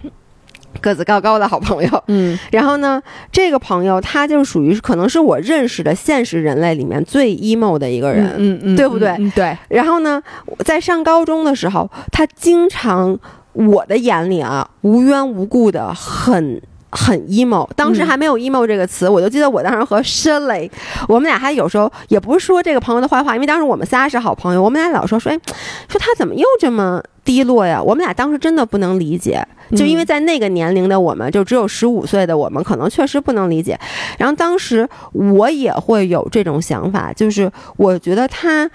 [0.81, 3.01] 个子高高的好朋友，嗯然后呢，
[3.31, 10.21] 这个朋友他就属于可能是我认识的现实人类里面最 emo 的一个人，嗯嗯，对不对对，然后呢，
[10.59, 13.19] 在上高中的时候，他经常
[13.53, 16.61] 我的眼里啊，无缘无故的很。
[16.91, 20.69] 很 emo，当时嗯还没有 emo 这个词，我就记得我当时和申雷，
[21.07, 25.39] 我们俩还有时候也不是说这个朋友的坏话，因为当时我们仨是好朋友，我们俩老说说，哎，
[25.87, 27.81] 说他怎么又这么低落呀？
[27.81, 33.79] 我们俩当时真的不能理解，就因为在那个年龄的我们，就只有十五岁的我们，可能确实不能理解。
[34.17, 38.69] 然后当时我也会有这种想法，就是我觉得他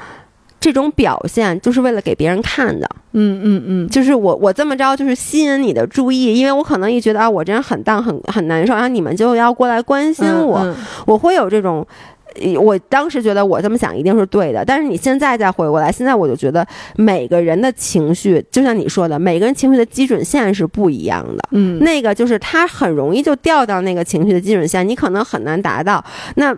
[0.64, 11.86] 这种表现就是为了给别人看的，嗯嗯嗯，就是我我这么着就是吸引你的注意，因为我可能一觉得啊我这人很荡很很难受，然后你们就要过来关心我，嗯我会有这种。
[12.42, 21.44] 呃我当时觉得我这么想一定是对的，但是你现在再回过来，现在我就觉得每个人的情绪，就像你说的，每个人情绪的基准线是不一样的。
[21.52, 26.04] 嗯，那个就是他很容易就掉到那个情绪的基准线，你可能很难达到。
[26.34, 26.52] 那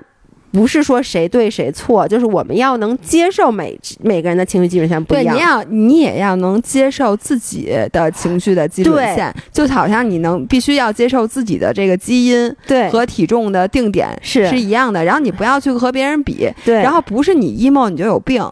[0.57, 5.37] 不是说谁对谁错，就是我们要能接受每每个人的情绪基准线不一对，样。
[5.37, 12.89] 你要你也要能接受自己的情绪的基准线，就好像你能必须要接受自己的这个基因对。
[12.89, 14.49] 和体重的定点是。
[14.49, 18.43] 是一样的，然后你不要去和别人比，对，然后不是你 emo 你就有病，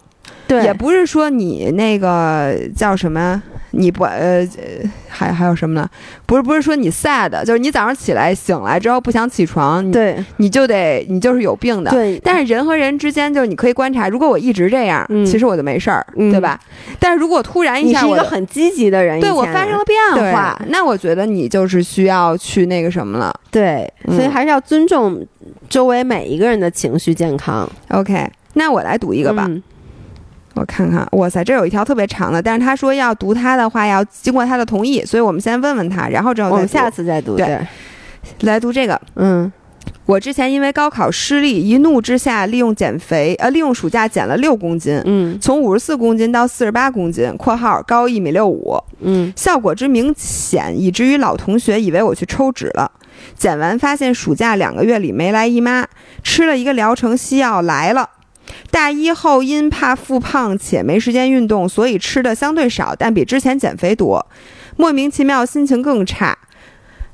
[0.47, 5.89] 对也不是说你那个叫什么，你不呃呃还还有什么呢？
[6.27, 11.91] 不是不是说你 sad，就是你早上起来醒来之后不想起床，你对你就得你就是有病的。
[11.91, 16.61] 对，但是人和人之间，就是你可以观察，如果我一直这样，嗯其实我就没事儿，嗯对吧？
[16.99, 23.35] 但是如果突然一下你是一个很积极的人，对我发生了变化，那我觉得你就是需要去那个什么了。
[23.51, 25.27] 对，嗯所以还是要尊重
[25.69, 27.69] 周围每一个人的情绪健康。
[27.89, 29.49] OK，那我来读一一个吧，
[30.55, 31.07] 我看看。
[31.13, 37.37] 哇塞，这有一条特别长的，但是他说要读他的话要经过他的同意，所以我们先问问他，然后之后再读我们下次再读。
[37.37, 37.67] 对对，
[38.41, 39.01] 来读这个。
[39.17, 39.53] 嗯
[40.07, 52.91] 我之前因为高考失利，一怒之下利用减肥，呃，利用暑假减了六公斤，嗯从五十四公斤到四十八公斤（括号高一米六五），嗯效果之明显，以至于老同学以为我去抽脂了。
[53.35, 55.87] 减完发现暑假两个月里没来姨妈，
[56.23, 58.07] 吃了一个疗程西药来了。
[58.75, 64.27] 大一后因怕复胖且没时间运动，所以吃的相对少，但比之前减肥多。
[64.77, 66.37] 莫名其妙心情更差。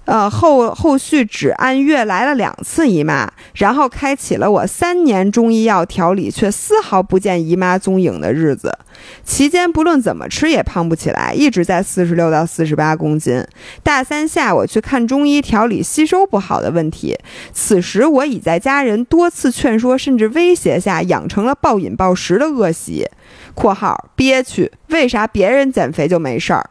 [0.07, 8.77] 呃，后后续只按月来了两次姨妈，然后开启了我三年中医药调理却丝毫不见姨妈踪影的日子。
[9.25, 13.45] 期间不论怎么吃也胖不起来，一直在四十六到四十八公斤。
[13.85, 17.17] 大三下我去看中医调理吸收不好的问题，
[17.53, 23.07] 此时我已在家人多次劝说甚至威胁下养成了暴饮暴食的恶习
[23.55, 24.73] （括号憋屈）。
[24.89, 26.69] 为啥别人减肥就没事儿？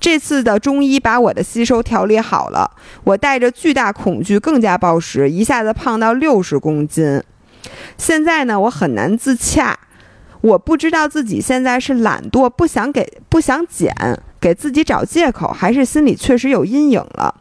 [0.00, 2.70] 这次的中医把我的吸收调理好了，
[3.04, 7.22] 我带着巨大恐惧更加暴食，一下子胖到六十公斤。
[7.98, 9.76] 现在呢，我很难自洽，
[10.40, 13.92] 我不知道自己现在是懒惰不想给不想减，
[14.40, 17.34] 给自己找借口，还是心里确实有阴影了。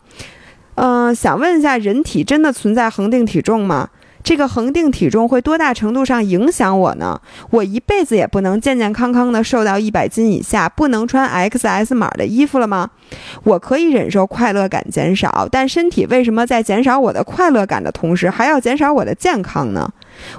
[0.76, 3.90] 嗯、想问一下，人体真的存在恒定体重吗？
[4.26, 7.22] 这个恒定体重会多大程度上影响我呢？
[7.52, 12.90] 我一辈子也不能健健康康的瘦到一百斤以下，不能穿 XS 码的衣服了吗？
[13.44, 19.88] 我可以忍受快乐感减少，但身体为什么在减少我的快乐感的同时，还要减少我的健康呢？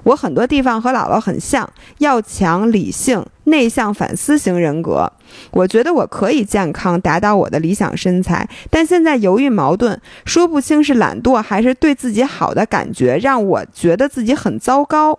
[0.02, 1.68] 我很多地方和姥姥很像，
[1.98, 5.12] 要强、理性、内向、反思型人格。
[5.50, 15.18] 我觉得我可以健康，达到我的理想身材，但现在犹豫矛盾，说不清是懒惰还是对自己好的感觉，让我觉得自己很糟糕。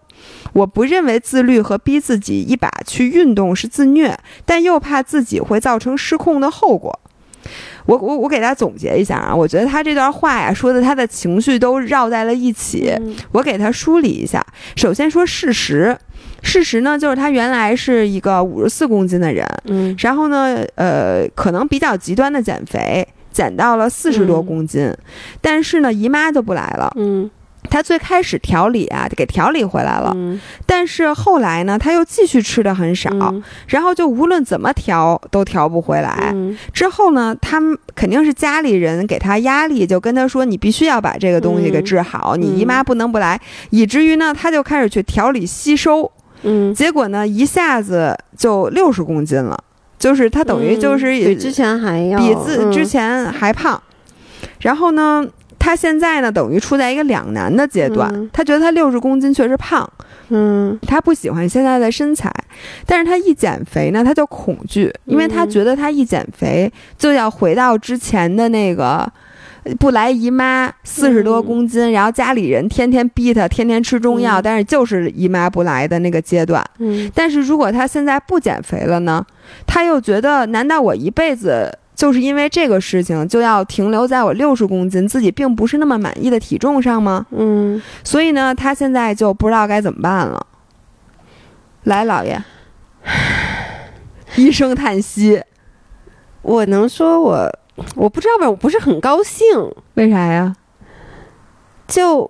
[0.53, 6.99] 我不认为自律和逼自己一把去运动是自虐，但又怕自己会造成失控的后果。
[7.85, 12.93] 我我我给大家总结一下啊，我觉得他这段话呀说的他的情绪都绕在了一起。
[12.99, 14.45] 嗯我给他梳理一下。
[14.75, 15.97] 首先说事实，
[16.41, 24.91] 事实呢就是他原来是一个五十四公斤的人，嗯然后呢，呃，可能比较极端的减肥，减到了四十多嗯公斤，
[25.41, 26.91] 但是呢，姨妈就不来了。
[26.95, 27.29] 嗯
[27.69, 30.39] 他最开始调理啊，给调理回来了，嗯。
[30.65, 33.43] 但是后来呢，他又继续吃的很少，嗯。
[33.67, 36.31] 然后就无论怎么调都调不回来。
[36.33, 36.57] 嗯。
[36.71, 43.39] 之后呢，他们肯定是家里人给他压力，就跟他说：“你必须要把这个东西给治好，你姨妈不能不来。”
[43.71, 46.09] 以至于呢，他就开始去调理吸收，
[46.43, 49.57] 嗯，结果呢，一下子就六十公斤了，
[49.99, 52.71] 就是他等于就是嗯比之前还要比自嗯。
[52.71, 53.81] 之前还胖。
[54.61, 55.25] 然后呢，
[55.59, 58.09] 他现在呢，等于处在一个两难的阶段。
[58.13, 59.89] 嗯他觉得他六十公斤确实胖，
[60.29, 62.31] 嗯他不喜欢现在的身材，
[62.85, 69.11] 但是他一减肥呢，他就恐惧，因为他嗯觉得他一减肥就要回到之前的那个。
[69.81, 76.63] 不来姨妈，四十多嗯公斤，然后家里人天天逼他，天天吃中药，嗯但是就是姨妈不来的那个阶段。
[76.79, 79.25] 嗯但是如果他现在不减肥了呢？
[79.65, 87.25] 他又觉得，难道我一辈子就是因为这个事情就要停留在我六十公斤，自己并不是那么满意的体重上吗？
[87.31, 90.45] 嗯，所以呢，他现在就不知道该怎么办了。
[91.85, 92.39] 来，老爷，
[94.37, 95.41] 一声叹息，
[96.43, 97.51] 我能说我
[97.95, 99.45] 我不知道吧，我不是很高兴，
[99.95, 100.55] 为啥呀？
[101.87, 102.29] 就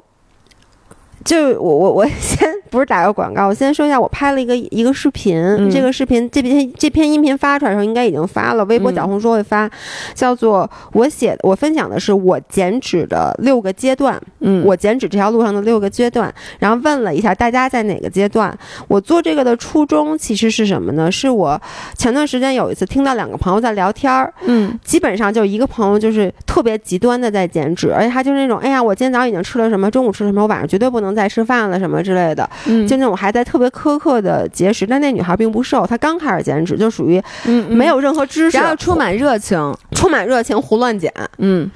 [1.27, 9.69] 就我我我先不是打个广告，我先说一下，我拍了一个一个视频，嗯这个视频这篇这篇音频发出来的时候应该已经发了，微博、嗯小红书会发，
[10.15, 18.57] 叫做我写我分享的是我减脂的六个阶段，嗯我减脂这条路上的六个阶段，然后问了一下大家在哪个阶段。
[18.87, 21.11] 我做这个的初衷其实是什么呢？
[21.11, 21.61] 是我
[21.97, 34.85] 前段时间有一次听到两个朋友在聊天儿，嗯基本上就一个朋友就是特别极端的在减脂，而且他就是那种，哎呀，我今天早上已经吃了什么，中午吃了什么，我晚上绝对不能再吃饭了什么之类的，嗯就那种还在特别苛刻的节食。
[34.85, 41.11] 但那女孩并不瘦，她刚开始减脂，就属于嗯没，有任何知识，然后充满热情，充满热情，胡乱减。
[41.39, 41.69] 嗯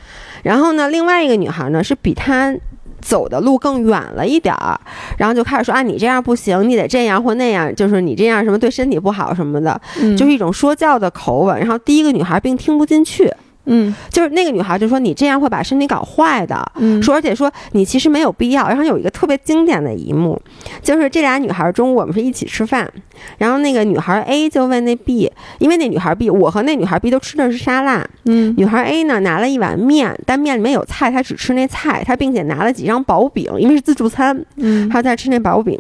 [0.44, 2.56] 然后呢，另外一个女孩呢是比她
[3.02, 4.80] 走的路更远了一点儿，
[5.18, 11.60] 然后就开始说啊，你这样不行，你得这样或那样，就是你这样什么对身体不好什么的，嗯，就是一种说教的口吻。
[11.60, 13.32] 然后第一个女孩并听不进去，
[13.66, 16.60] 嗯就是那个女孩就说你这样会把身体搞坏的。
[16.78, 18.68] 嗯说，而且说你其实没有必要。
[18.68, 20.42] 然后有一个特别经典的一幕，
[20.82, 22.92] 就是这俩女孩中午我们是一起吃饭，
[23.38, 35.80] 然后那个女孩 A 就问那 B，因为那女孩 B 我和那女孩 B 都吃的是沙拉，嗯女孩 A 呢拿了一碗面，但面里面有菜，她只吃那菜，她并且拿了几张薄饼，因为是自助餐，嗯她在吃那薄饼。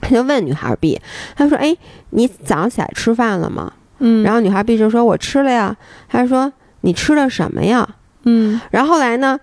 [0.00, 1.00] 她就问女孩 B，
[1.36, 1.76] 她说：“哎，
[2.10, 5.76] 你早上起来吃饭了吗？”嗯，然后女孩 B 就说：“我吃了呀。”
[6.08, 6.50] 她说
[6.82, 7.88] ：“你吃的什么呀？”
[8.24, 9.38] 嗯然后后来呢，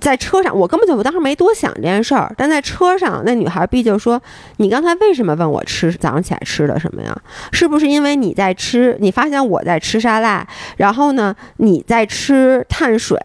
[0.00, 4.20] 在车上，我根本就我当时没多想这件事儿，但在车上，那女孩 B 就说
[4.56, 7.14] ：“你刚才为什么问我吃早上起来吃的什么呀？
[7.52, 10.46] 是不是因为你在吃，你发现我在吃沙拉，
[10.78, 13.18] 然后呢你在吃碳水，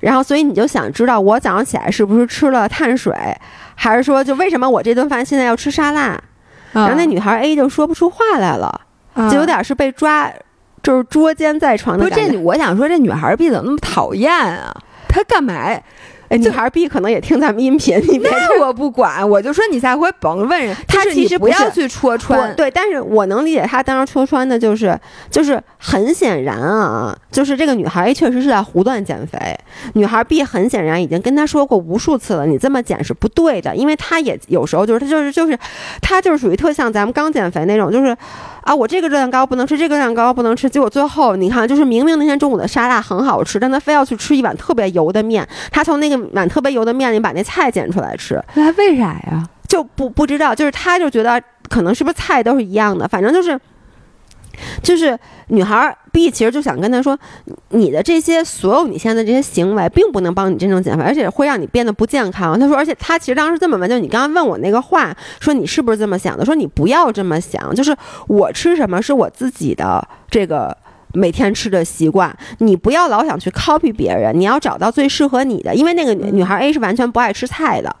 [0.00, 3.12] 然后所以你就想知道我早上起来是不是吃了碳水，
[3.74, 6.20] 还是说就为什么我这顿饭现在要吃沙拉？”
[6.72, 8.80] 然后那女孩 A 就说不出话来了，
[9.14, 10.28] 啊就有点是被抓，
[10.84, 12.30] 就是捉奸在床的感觉。
[12.30, 14.72] 这，我想说这女孩儿逼怎么那么讨厌啊？
[15.08, 15.82] 她干嘛呀？
[16.28, 22.56] 哎，女孩 B 可能也听咱们音频，你别那我不管，我就说你下回甭问人，他其实不要去戳穿。
[22.56, 24.98] 对，但是我能理解他当时戳穿的就是，
[25.30, 29.38] 就是很显然啊，就是这个女孩 A 确实是在胡乱减肥，
[29.92, 35.56] 女孩 B 很显然已经跟他说过无数次了，你这么减是不对的，因为她也有时候就是她就是就是
[36.00, 38.16] 她就是属于特像咱们刚减肥那种，就是
[38.64, 49.48] 啊我这个热量高不能吃，这个热量高不能吃，结果最后你看就是明明那天中午的沙拉很好吃，但他非要去吃一碗特别油的面，他从那个碗特别油的面里把那菜捡出来吃，那为啥呀？
[49.68, 53.58] 就不不知道，就是他就觉得可能是不是菜都是一样的，反正就是。
[54.82, 57.18] 就是女孩 B 其实就想跟他说，
[57.70, 62.58] 你的这些所有你现在这些行为，并不能帮你真正减肥，而且会让你变得不健康。
[62.58, 66.44] 他说，而且他其实当时这么问，就你刚刚问我那个话，说你是不是这么想的？
[66.44, 67.96] 说你不要这么想，就是
[68.28, 70.76] 我吃什么是我自己的这个。
[71.16, 75.72] 每天吃的习惯，你不要老想去 copy 别人，你要找到最适合你的。
[75.72, 77.94] 因为那个女女孩 A 是完全不爱吃菜的，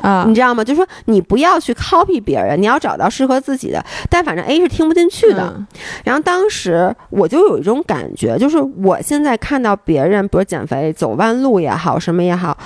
[0.00, 0.64] 啊你知道吗？
[0.64, 3.84] 就是说你不要去 copy 别人，你要找到适合自己的。
[4.10, 5.54] 但反正 A 是听不进去的。
[5.56, 5.66] 嗯
[6.04, 12.56] 然后当时我就有一种感觉，就是我现在看到别人，比如减肥走弯路也好，什么也好，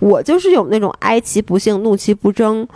[0.00, 2.66] 我就是有那种哀其不幸，怒其不争。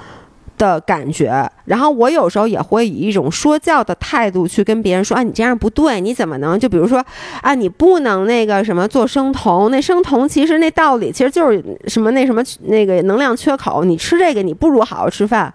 [0.62, 6.56] 的感觉，然后我有时候也会以一种说教的态度去跟别人说，啊，你这样不对，你怎么能？
[6.56, 7.04] 就比如说，
[7.40, 15.52] 啊，你不能那个什么做生酮，那生酮其实那道理其实就是什么那什么那个能量缺口，你吃这个你不如好好吃饭，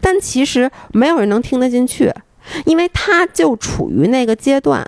[0.00, 2.10] 但其实没有人能听得进去，
[2.64, 4.82] 因为他就处于那个阶段。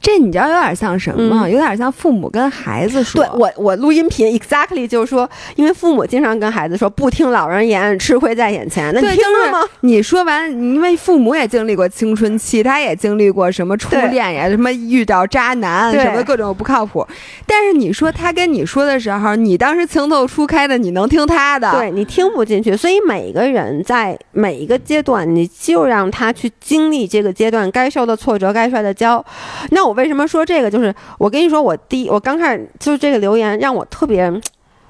[0.00, 1.46] 这你知道有点像什么吗？
[1.46, 3.22] 嗯有点像父母跟孩子说。
[3.22, 8.92] 对我，我录音频 exactly 就是说，因为父母经常跟孩子说，不听老人言，吃亏在眼前。
[8.94, 9.68] 那你听了吗？
[9.80, 17.06] 你说完，因为父母也经历过青春期，他也经历过什么初恋呀，什么遇到渣男，什么各种不靠谱。
[17.46, 21.70] 但是你说他跟你说的时候，你当时情窦初开的，你能听他的？
[21.72, 29.24] 对你听不进去，所以每个人在每一个阶段，你就让他去经历这个阶段该受的挫折，该摔的跤。
[29.70, 30.70] 那我为什么说这个？
[30.70, 34.32] 就是我跟你说，我第一我刚开始就是这个留言让我特别。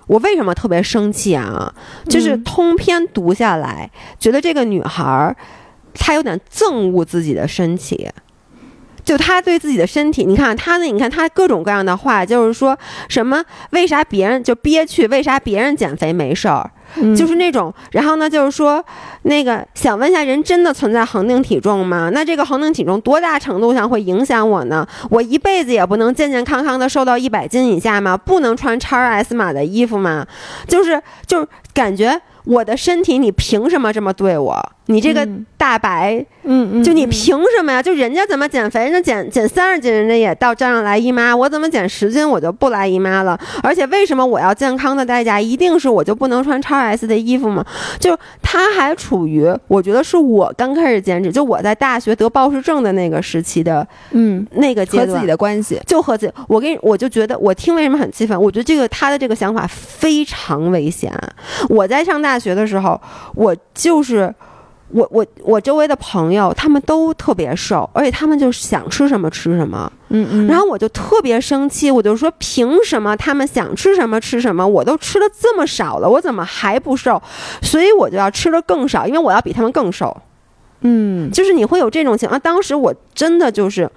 [0.08, 1.72] 我为什么特别生气啊？
[2.08, 5.34] 就是嗯通篇读下来，觉得这个女孩儿
[5.94, 8.10] 她有点憎恶自己的身体，
[9.04, 12.76] 就她对自己的身体，你看她那，你看她各种各样的话，就是说
[13.08, 16.68] 什么为啥别人就憋屈，为啥别人减肥没事儿，
[17.16, 18.84] 就是那种，然后呢，就是说，
[19.22, 22.10] 那个想问一下，人真的存在恒定体重吗？
[22.12, 24.86] 那这个恒定体重多大程度上会影响我呢？
[25.10, 28.16] 我一辈子也不能健健康康的瘦到一百斤以下吗？
[28.16, 30.26] 不能穿叉 S 码的衣服吗？
[30.66, 34.72] 就是就是感觉我的身体，你凭什么这么对我？
[34.86, 37.80] 你这个嗯大白，嗯嗯，嗯就你凭什么呀？
[37.80, 41.34] 就人家怎么减肥，人家减减三十斤，人家也到照样来姨妈。
[41.34, 43.38] 我怎么减十斤我就不来姨妈了？
[43.62, 47.64] 而且为什么我要健康的代价一定是我就不能穿超 S 的衣服吗？
[48.00, 55.80] 就他还处于我觉得是我刚开始减脂，就我在大学得暴食症的那个时期的嗯那个阶段，和自己的关系。
[55.86, 58.40] 就和自己，我跟你，我就觉得，我听为什么很气愤？
[58.40, 61.12] 我觉得这个他的这个想法非常危险。
[61.68, 63.00] 我在上大学的时候，
[63.36, 64.34] 我就是。
[64.92, 69.90] 我我我周围的朋友，他们都特别瘦，而且他们就想吃什么吃什么。
[70.10, 77.20] 嗯嗯然后我就特别生气，我就说凭什么他们想吃什么吃什么，我都吃的这么少了，我怎么还不瘦？
[77.62, 80.14] 所以我就要吃的更少，因为我要比他们更瘦。
[80.82, 82.38] 嗯就是你会有这种情况。
[82.40, 83.88] 当时我真的就是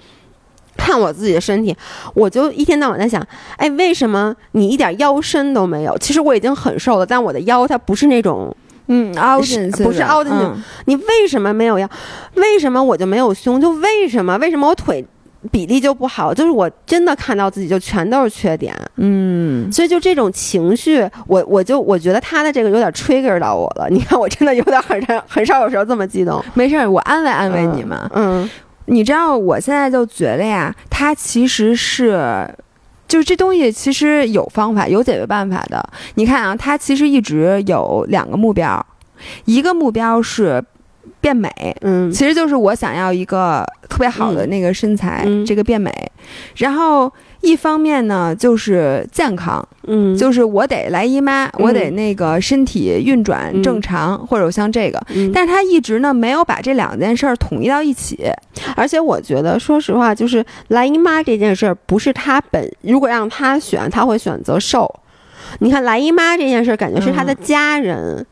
[0.77, 1.75] 看我自己的身体，
[2.13, 3.25] 我就一天到晚在想，
[3.57, 5.97] 哎，为什么你一点腰身都没有？
[5.97, 8.55] 其实我已经很瘦了，但我的腰它不是那种，
[8.87, 11.89] 嗯，凹进去的不是凹进去嗯你为什么没有腰？
[12.35, 13.59] 为什么我就没有胸？
[13.59, 14.37] 就为什么？
[14.37, 15.05] 为什么我腿？
[15.51, 23.87] 比例就不好，就是我真的看到自己就全都是缺点，嗯，所以就这种情绪，我我就我觉得他的这个有点 trigger 到我了。
[23.93, 27.95] 你看，我真的有点很少很少有时候这么激动，没事儿，我安慰安慰你们。
[28.15, 28.49] 嗯
[28.87, 32.49] 你知道，我现在就觉得呀，他其实是。
[33.07, 35.87] 就是这东西其实有方法，有解决办法的。
[36.15, 38.83] 你看啊，它其实一直有两个目标，
[39.45, 40.63] 一个目标是
[41.21, 41.49] 变美，
[41.81, 45.91] 嗯其实就是我想要一个特别好的那个身材，嗯这个变美。
[46.55, 47.11] 然后
[47.41, 54.99] 一方面呢，就是健康，嗯，就是我得来姨妈，我得那个身体运转嗯正常，或者像这个。
[55.13, 58.29] 嗯但是他一直呢没有把这两件事儿统一到一起。
[58.75, 64.89] 而且我觉得，说实话，就是来姨妈这件事儿，不是他本，如果让他选，他会选择瘦。
[65.59, 68.25] 你看来姨妈这件事儿，感觉是他的家人，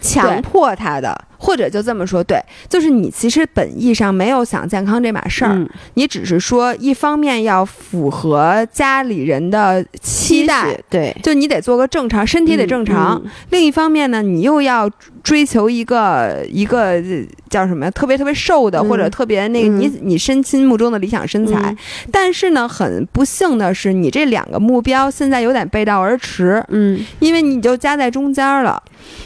[0.00, 2.38] 强迫他的，或者就这么说，对，
[2.68, 14.90] 就是你其实本意上没有想健康这码事儿，嗯你只是说一方面要符合家里人的期待，对，就你得做个正常，身体得正常；嗯另一方面呢，你又要
[15.22, 17.02] 追求一个一个呃
[17.48, 21.58] 叫什么呀，特别特别瘦的，嗯或者特别那个你、你身心目中的理想身材。
[21.70, 21.76] 嗯
[22.12, 28.82] 但是呢，很不幸的是，你这两个目标现在有点背道而驰，嗯因为你就夹在中间了。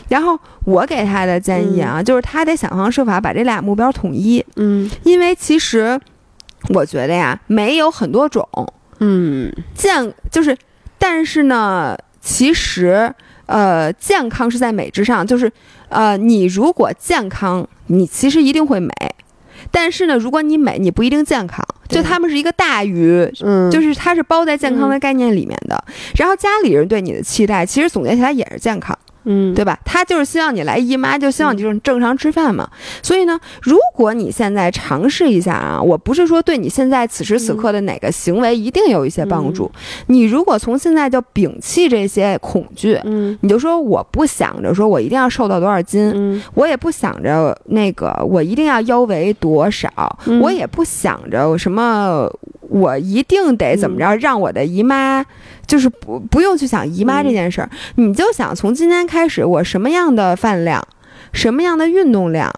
[0.09, 4.91] 然后我给他的建议啊，就是他得想方设法把这俩目标统一，嗯。
[5.03, 5.99] 因为其实
[6.71, 8.47] 我觉得呀，美有很多种，
[9.01, 9.53] 嗯。
[9.75, 10.57] 健就是，
[10.99, 13.13] 但是呢，其实
[13.47, 15.51] 呃，健康是在美之上，就是
[15.89, 18.91] 呃，你如果健康，你其实一定会美。
[19.71, 25.83] 但是呢，如果你美，你不一定健康，就他们是一个大于，嗯，就是是它是包在健康的概念里面的。
[26.17, 28.97] 然后家里人对你的期待，其实总结起来也是健康。
[29.25, 29.79] 嗯对吧？
[29.85, 32.69] 他就是希望你来姨妈，就希望你就是正常吃饭嘛。
[33.03, 39.71] 所以呢，如果你现在尝试一下啊，我不是说对你现在此时此刻的哪个行为一定有一些帮助。
[40.07, 49.89] 你如果从现在就摒弃这些恐惧，嗯你就说我不想着说我一定要瘦到多少斤，嗯我也不想着那个我一定要腰围多少，
[50.27, 52.29] 嗯我也不想着什么
[52.69, 55.25] 我一定得怎么着让我的姨妈。
[55.67, 60.87] 就是不不用去想姨妈这件事儿，你就想从今天开始，我什么样的饭量，
[61.33, 62.53] 什么样的运动量，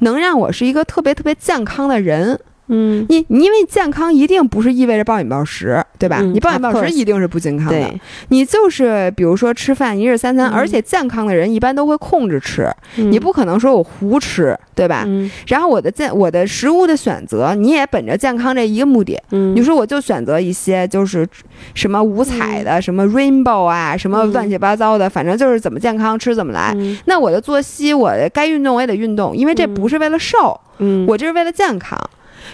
[0.00, 2.38] 能让我是一个特别特别健康的人。
[2.72, 3.06] 嗯。
[3.08, 6.18] 你你因为健康一定不是意味着暴饮暴食，对吧？
[6.20, 7.94] 嗯你暴饮暴食一定是不健康的。
[8.28, 15.04] 你就是比如说吃饭一日三餐，嗯而且健康的人一般都会控制吃，你你不可能说我胡吃，对吧？
[15.06, 15.30] 嗯。
[15.46, 19.54] 然后我的健我的食物的选择，你也本着健康这一个目的，嗯。
[19.54, 21.28] 你说我就选择一些就是
[21.74, 26.72] 什么五彩的，什么 rainbow 啊，什么嗯乱七八糟的，反正就是怎么健康吃怎么来。
[26.76, 26.96] 嗯。
[27.04, 29.74] 那我的作息，我该运动我也得运动，因为这嗯。
[29.74, 31.06] 不是为了瘦，嗯。
[31.06, 31.98] 我这是为了健康。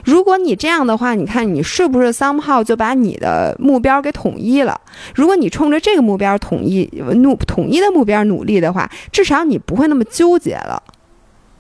[0.05, 4.81] 如果你这样的话，你看你是不是 somehow 就把你的目标给统一了？
[5.15, 10.83] 如果你冲着这个目标统一努统一的目标努力的话，至少你不会那么纠结了。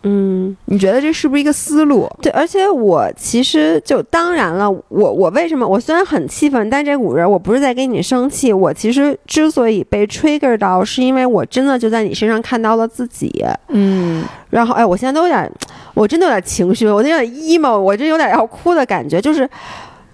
[0.02, 0.56] 嗯。
[0.66, 2.08] 你觉得这是不是一个思路？
[2.20, 13.44] 对，而且我其实就当然了，我我为什么我虽然很气愤，但这五人我不是在跟你生气，我其实之所以被 trigger 到，是因为我真的就在你身上看到了自己。
[13.68, 15.50] 嗯然后哎，我现在都有点，
[15.98, 19.48] 我真的有点情绪，我有点 emo，我真有点要哭的感觉，就是。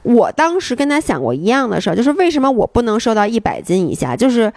[0.05, 4.53] 我当时跟他想过一样的事儿，就是为什么我不能瘦到一百斤以下，就是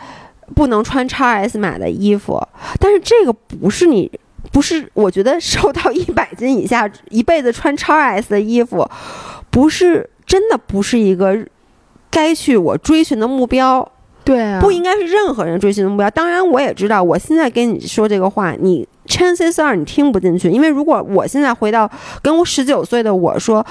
[0.53, 2.37] 不能穿 x S 码的衣服。
[2.81, 4.11] 但是这个不是你，
[4.51, 8.85] 不是我觉得瘦到一百斤以下，一辈子穿 x S 的衣服，
[9.49, 11.33] 不是真的不是一个
[12.11, 13.89] 该去我追寻的目标。
[14.25, 16.09] 对啊不应该是任何人追寻的目标。
[16.09, 21.89] 当然，我也知道，我现在跟你说这个话，你 chances are 你听不进去，因为如果我现在回到
[22.21, 23.65] 跟我十九岁的我说。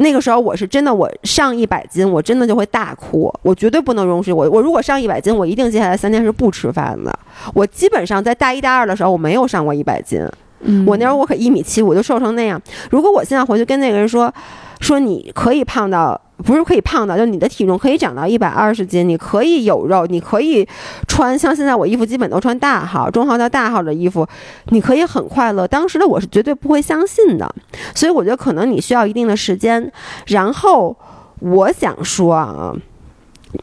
[0.00, 4.48] 那个时候我是真的，我上一百斤，我真的就会大哭，我绝对不能容许我。
[4.48, 7.12] 我如果上一百斤，我一定接下来三天是不吃饭的。
[7.52, 10.24] 我基本上在大一大二的时候，我没有上过一百斤，
[10.60, 12.62] 嗯我那时候我可一米七，我就瘦成那样。
[12.92, 14.32] 如果我现在回去跟那个人说，
[14.78, 20.66] 说你可以胖到，不是可以胖的，就你的体重可以长到一百二十斤，你可以有肉，你可以
[21.06, 24.26] 穿像现在我衣服基本都穿大号、中号到大号的衣服，
[24.70, 25.66] 你可以很快乐。
[25.66, 27.54] 当时的我是绝对不会相信的，
[27.94, 29.92] 所以我觉得可能你需要一定的时间。
[30.26, 30.96] 然后
[31.40, 32.74] 我想说啊，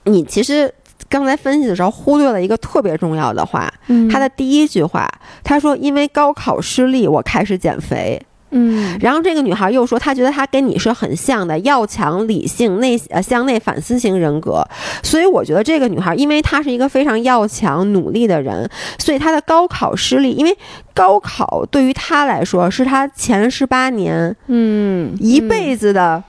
[0.04, 0.74] 你其实。
[1.08, 5.08] 刚才分析的时候忽略了一个特别重要的话，嗯他的第一句话，
[5.44, 8.20] 他说：“因为高考失利，我开始减肥。”
[8.56, 14.66] 嗯然后这个女孩又说，她觉得她跟你是很像的，要强、理性、内呃向内反思型人格。
[15.04, 20.58] 所以我觉得这个女孩，因为她是一个非常要强、努力的人，所以她的高考失利，因为
[20.94, 26.24] 高考对于她来说是她前十八年嗯一辈子的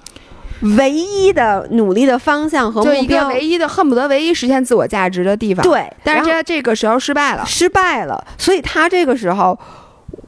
[0.78, 3.02] 唯一的努力的方向和目就标。
[3.02, 7.44] 一个唯一的恨不得唯一实现自我价值的地方。，对，但是然后这这个时候失败了。
[7.46, 9.56] 失败了，所以她这个时候，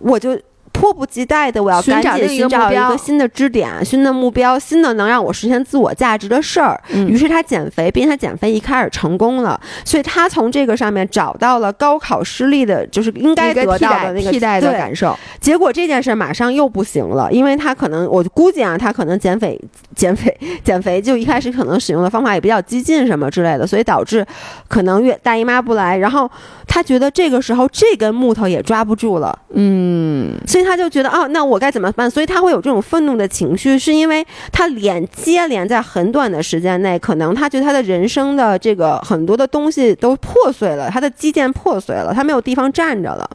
[0.00, 0.38] 我就。
[0.78, 6.80] 迫不及待的，我要赶紧寻找另一个新的支点、新的目标、新的能让我实现自我价值的事儿。
[6.92, 7.08] 嗯。
[7.08, 15.18] 于是他减肥，并且他减肥一开始成功了，所以他从这个上面找到了高考失利的，就是应该得到的那个替代的感受。
[15.40, 19.60] 结果这件事马上又不行了，因为他可能，我估计啊，他可能减肥、
[19.96, 24.24] 减肥、 减肥，就一开始可能使用的方法也比较激进什么之类的，所以导致
[24.68, 26.30] 可能月大姨妈不来，然后
[26.68, 30.28] 他觉得这个时候这根木头也抓不住了，嗯。
[30.46, 32.10] 所以他就觉得哦，那我该怎么办？
[32.10, 43.28] 所以他会有这种愤怒的情绪，是因为他连接连在很短的时间内，可能他觉得他的人生的这个很多的东西都破碎了，他的基建破碎了，他没有地方站着了。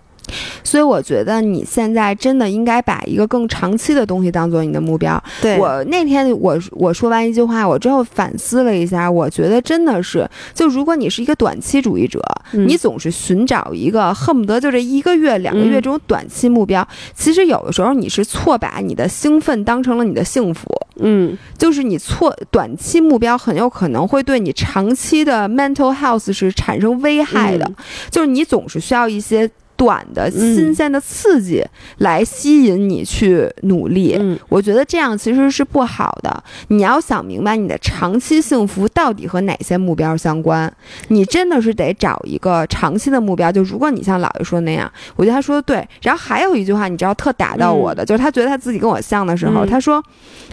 [0.64, 5.22] 所以我觉得你现在真的应该把一个更长期的东西当做你的目标。
[5.42, 12.20] 对我那天我我说完一句话，我之后反思了一下，我觉得真的是，就如果你是一个短期主义者，
[12.54, 20.66] 嗯你总是寻找一个恨不得就这一个月、两个月嗯这种短期目标，其实有的时候你是错把你的兴奋当成了你的幸福。
[20.98, 27.76] 嗯就是你错短期目标很有可能会对你长期的 mental health 是产生危害的，嗯
[28.12, 31.64] 就是你总是需要一些短的嗯新鲜的刺激
[31.98, 34.18] 来吸引你去努力。
[34.20, 36.44] 嗯我觉得这样其实是不好的。
[36.68, 40.72] 你要想明白你的长期幸福到底和哪些目标相关，
[41.08, 43.52] 你真的是得找一个长期的目标。
[43.52, 45.88] 就如果你像姥爷说的那样，我觉得他说的对。
[46.02, 50.04] 然后还有一句话，你知道特打到我的，就是他觉得他自己跟我像的时候，嗯他说，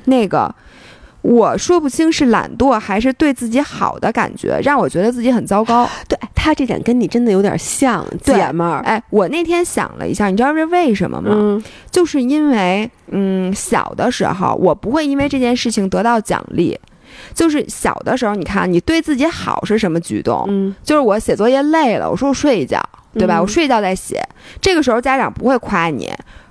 [0.06, 0.54] 那个。
[1.22, 5.88] 我说不清是懒惰还是对自己好的感觉，让我觉得自己很糟糕。
[6.08, 8.80] 对他这点跟你真的有点像，姐们儿。
[8.80, 11.30] 哎，我那天想了一下，你知道是为什么吗？
[11.34, 16.78] 嗯就是因为，嗯，小的时候我不会因为这件事情得到奖励。
[17.34, 20.46] 就是小的时候，你看你对自己好是什么举动？
[20.48, 22.80] 嗯就是我写作业累了，我说我睡一觉，
[23.12, 23.36] 对吧？
[23.38, 24.22] 嗯我睡一觉再写。
[24.60, 26.10] 这个时候家长不会夸你，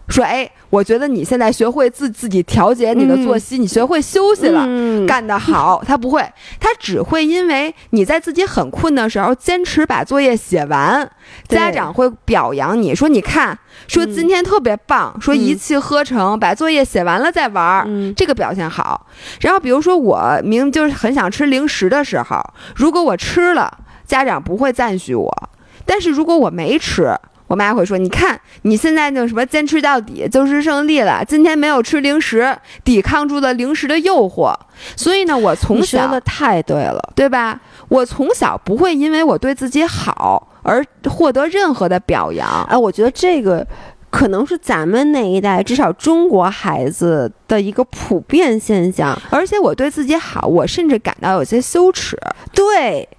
[0.10, 4.66] 说哎，我觉得你现在学会自自己调节你的作息，你学会休息了。
[4.68, 5.05] 嗯。
[5.05, 6.22] 干得好， 他不会，
[6.60, 11.10] 他只会因为你在自己很困的时候坚持把作业写完，
[11.47, 13.57] 家长会表扬你说你看，
[13.88, 19.07] 说嗯今天特别棒，说一气呵成，把作业写完了再玩这个表现好，
[19.41, 22.43] 然后比如说我明明就是很想吃零食的时候，
[22.76, 25.49] 如果我吃了，家长不会赞许我，
[25.86, 27.16] 但是如果我没吃，
[27.49, 34.53] 我妈会说：“你看你现在那什么坚持到底就是胜利了，今天没有吃零食，抵抗住了零食的诱惑。”
[34.95, 37.01] 所以呢，我从小你说的太对了。
[37.15, 37.59] 对吧？
[37.89, 42.63] 我从小不会因为我对自己好而获得任何的表扬。
[42.69, 43.65] 哎，我觉得这个
[44.11, 49.19] 可能是咱们那一代，至少中国孩子的一个普遍现象。
[49.31, 52.15] 而且我对自己好，我甚至感到有些羞耻，
[52.53, 53.09] 对，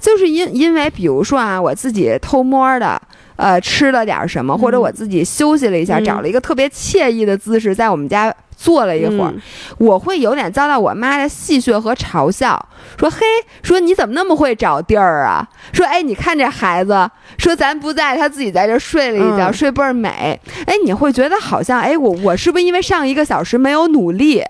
[0.00, 2.98] 就是因因为比如说啊，我自己偷摸的。
[3.36, 9.40] 呃，吃了点什么，或者我自己休息了一下，嗯找了一个特别惬意的姿势，在我们家坐了一会儿，嗯
[9.78, 12.68] 我会有点遭到我妈的戏谑和嘲笑，
[12.98, 13.18] 说嘿，
[13.62, 15.46] 说你怎么那么会找地儿啊？
[15.72, 20.38] 说哎，你看这孩子，说咱不在，他自己在这睡了一觉，嗯睡倍儿美。
[20.66, 24.42] 哎，你会觉得好像哎，我我是不是因为上一个小时没有努力？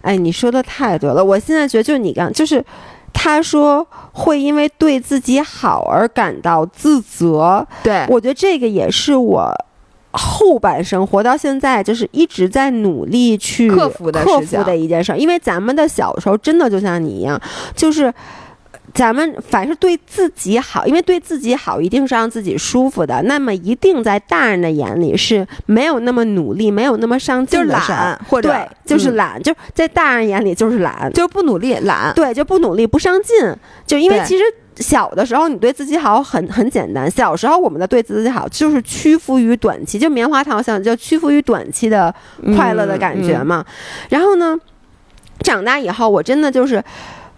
[0.00, 1.24] 哎，你说的太对了。
[1.24, 2.64] 我现在觉得，就你刚，就是
[3.22, 9.54] 他说会因为对自己好而感到自责，对，我觉得这个也是我。
[10.14, 15.16] 后半生活到现在，就是一直在努力去克服的克服的一件事儿。
[15.16, 17.40] 因为咱们的小时候真的就像你一样，
[17.74, 18.12] 就是
[18.94, 32.12] 咱们凡是对自己好，因为对自己好一定是让自己舒服的，那么一定在大人的眼里是没有那么努力、没有那么上就是进的事儿懒，或者对，就是嗯懒，就在大人眼里就是懒，就是不努力，懒。
[32.14, 33.36] 对，就不努力、不上进，
[33.86, 34.44] 就因为其实。
[34.76, 37.08] 小的时候，你对自己好很很简单。
[37.08, 42.12] 小时候，我们的对自己好就是屈服于短期，就棉花糖像就屈服于短期的
[42.56, 43.64] 快乐的感觉嗯嘛。
[44.08, 44.58] 然后呢，
[45.40, 46.82] 长大以后，我真的就是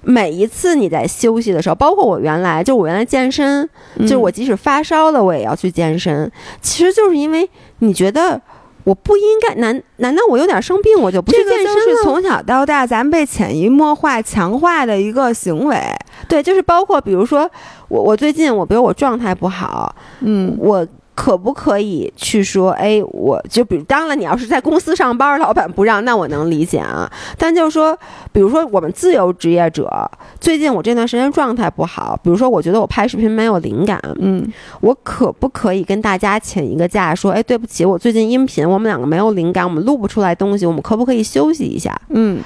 [0.05, 6.31] 每一次你在休息的时候，包括我原来就我原来健身，嗯就是我即使发烧了，我也要去健身。
[6.61, 7.49] 其实就是因为
[7.79, 8.41] 你觉得
[8.85, 15.81] 我不应该，难难道我有点生病我就不去健身从小到大咱们被潜移默化强化的一个行为。
[16.29, 17.51] 对，就是包括比如说
[17.89, 27.11] 我我最近我比如我状态不好，嗯，我可不可以去说，哎，我就比如当然你要是在公司上班，老板不让，那我能理解啊。
[27.39, 27.97] 但就是说，
[28.33, 30.11] 比如说我们自由职业者，
[30.41, 34.45] 最近我这段时间状态不好，比如说我觉得我拍视频没有灵感，嗯，
[34.81, 41.97] 我可不可以跟大家请一个假，说，哎，对不起，我最近音频我们两个没有灵感，我们录不出来东西，我们可不可以休息一下？
[42.09, 42.41] 嗯，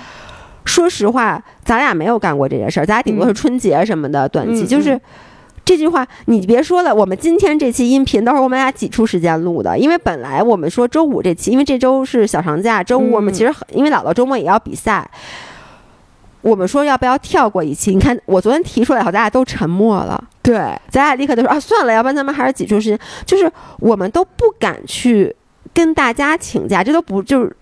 [0.67, 5.01] 说实话，咱俩没有干过这件事儿，咱俩顶多是春节什么的短期，嗯就是。
[5.69, 15.07] 这句话你别说了，我们今天这期音频都是我们俩挤出时间录的，因为本来我们说周五这期，因为这周是小长假，周五我们嗯其实很、因为姥姥周末也要比赛，
[16.41, 17.93] 我们说要不要跳过一期？
[17.93, 20.55] 你看我昨天提出来以后，咱俩都沉默了，对，
[20.89, 25.37] 咱俩立刻就说啊，算了，要不然咱们还是挤出时间，就是我们都不敢去
[25.75, 27.55] 跟大家请假，这都不就是。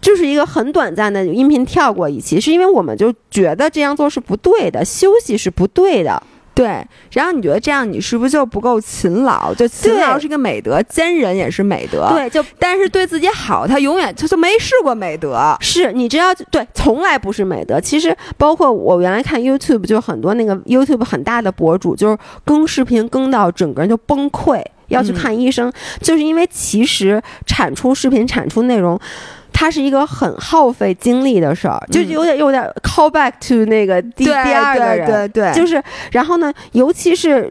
[0.00, 6.20] 就是一个很短暂的音频跳过一期，是因为我们就觉得这样做是不对的，休息是不对的。
[6.54, 9.54] 对，然后你觉得这样，你是不是就不够勤劳？
[9.54, 15.56] 就勤劳是一个美德，坚忍也是美德。，对，就但是对自己好，他永远他就没试过美德。
[15.60, 17.80] 是你知道对，从来不是美德。
[17.80, 29.00] 其实包括我原来看 YouTube，就很多那个 YouTube 很大的博主，就是更视频更到整个人就崩溃，要去嗯看医生，就是因为其实产出视频、产出内容。
[29.52, 35.82] 它是一个很耗费精力的事儿，就嗯有点有点 call back to 那个第第对二个人，对对对，就是是，
[36.12, 37.50] 然后呢，尤其是。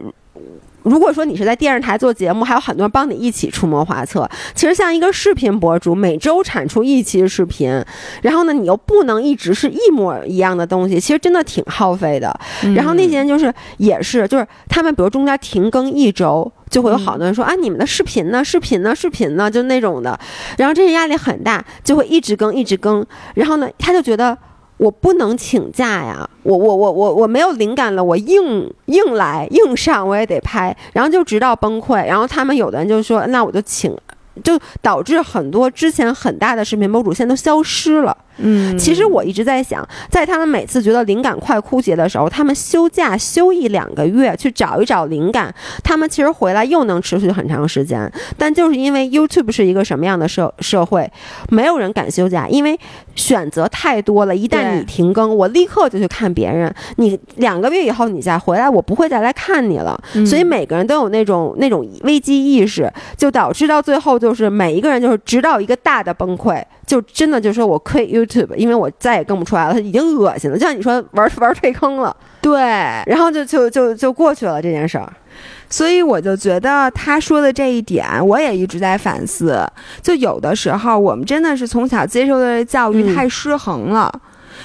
[0.84, 4.28] 如果说你是在电视台做节目，还有很多人帮你一起出谋划策。
[4.54, 7.84] 其实像一个视频博主，每周产出一期视频，
[8.22, 12.38] 然后呢，你又不能一直是一模一样的东西，其实真的挺耗费的。
[12.74, 18.44] 然后那些人就是也是，就是他们比如中间停更一周，就会有好多人说、啊，你们的视频呢？
[18.44, 18.94] 视频呢？
[18.94, 19.50] 视频呢？
[19.50, 20.18] 就那种的，
[20.58, 23.04] 然后这些压力很大，就会一直更，一直更。
[23.34, 24.36] 然后呢，他就觉得
[24.82, 32.04] 我不能请假呀，我我我我我没有灵感了，我硬硬来硬上，我也得拍，然后就直到崩溃。
[32.04, 33.96] 然后他们有的人就说，那我就请。
[34.42, 38.16] 就导致很多之前很大的视频博主现在都消失了。
[38.38, 45.54] 嗯，其实我一直在想，在他们每次觉得灵感快枯竭的时候，他们休假休一两个月去找一找灵感，
[45.84, 48.10] 他们其实回来又能持续很长时间。
[48.36, 51.10] 但就是因为 YouTube 是一个什么样的社社会，
[51.50, 52.78] 没有人敢休假，因为
[53.14, 54.34] 选择太多了。
[54.34, 56.74] 一旦你停更，我立刻就去看别人。
[56.96, 60.00] 你两个月以后你再回来，我不会再来看你了。
[60.14, 72.60] 嗯所以每个人都有那种那种危机意识，就导致到最后就是每一个人就是直到一个大的崩溃，就真的就说我 quit YouTube，因为我再也更不出来了，已经恶心了，就像你说玩 玩退坑了，对，
[73.06, 75.12] 然后就就就就过去了这件事儿。
[75.70, 79.66] 所以我就觉得他说的这一点，我也一直在反思。
[80.02, 84.12] 就有的时候，我们真的是从小接受的教育嗯太失衡了。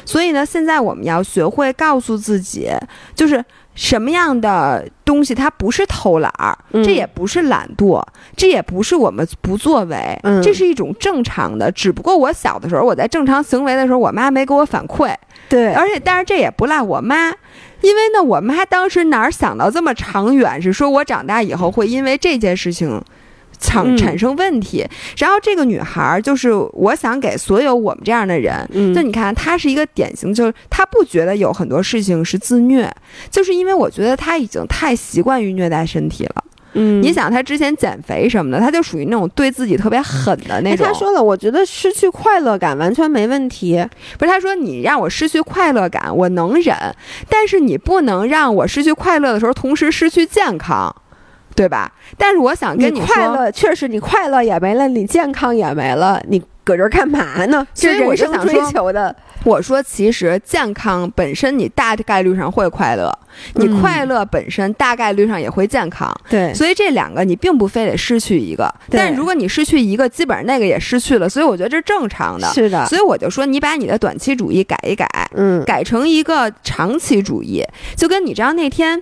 [0.04, 2.70] 所以呢，现在我们要学会告诉自己，
[3.16, 3.44] 就是
[3.78, 8.04] 什么样的东西它不是偷懒儿，嗯这也不是懒惰，
[8.36, 11.72] 这也不是我们不作为，嗯这是一种正常的。
[11.72, 15.14] 只不过我小的时候，我在正常行为的时候，我妈没给我反馈，
[15.48, 17.28] 对而且，但是这也不赖我妈，
[17.82, 23.00] 因为呢，我妈当时哪儿想到这么长远，是说我长大以后会因为这件事情。
[23.60, 24.86] 产嗯产生问题，
[25.18, 32.92] 然后这个女孩儿就是我想给所有我们这样的人，嗯就你看她是一个典型，就是她不觉得有很多事情是自虐，
[33.30, 36.44] 就是因为我觉得她已经太习惯于虐待身体了。
[36.80, 40.86] 嗯你想她之前减肥什么的，她就属于那种对自己特别狠的那哎，种。
[40.86, 43.84] 他说了，我觉得失去快乐感完全没问题。
[44.20, 46.76] 不是，他说你让我失去快乐感，我能忍，
[47.30, 50.94] 但是你不能让我失去快乐的时候，同时失去健康，
[51.58, 51.92] 对吧？
[52.18, 57.66] 但是我想跟你说，快乐确实，你快乐也没了，你健康也没了，你搁这儿干嘛呢？
[57.74, 63.12] 所以我是想追求的，我说其实健康本身你大概率上会快乐，
[63.56, 66.14] 你嗯快乐本身大概率上也会健康。
[66.30, 72.48] 对所以这两个你并不非得失去一个，但如果你失去一个，基本上那个也失去了，所以我觉得这是正常的。
[72.54, 77.64] 是的，所以我就说，你把你的短期主义改一改，嗯，改成一个长期主义，
[77.96, 79.02] 就跟你知道那天，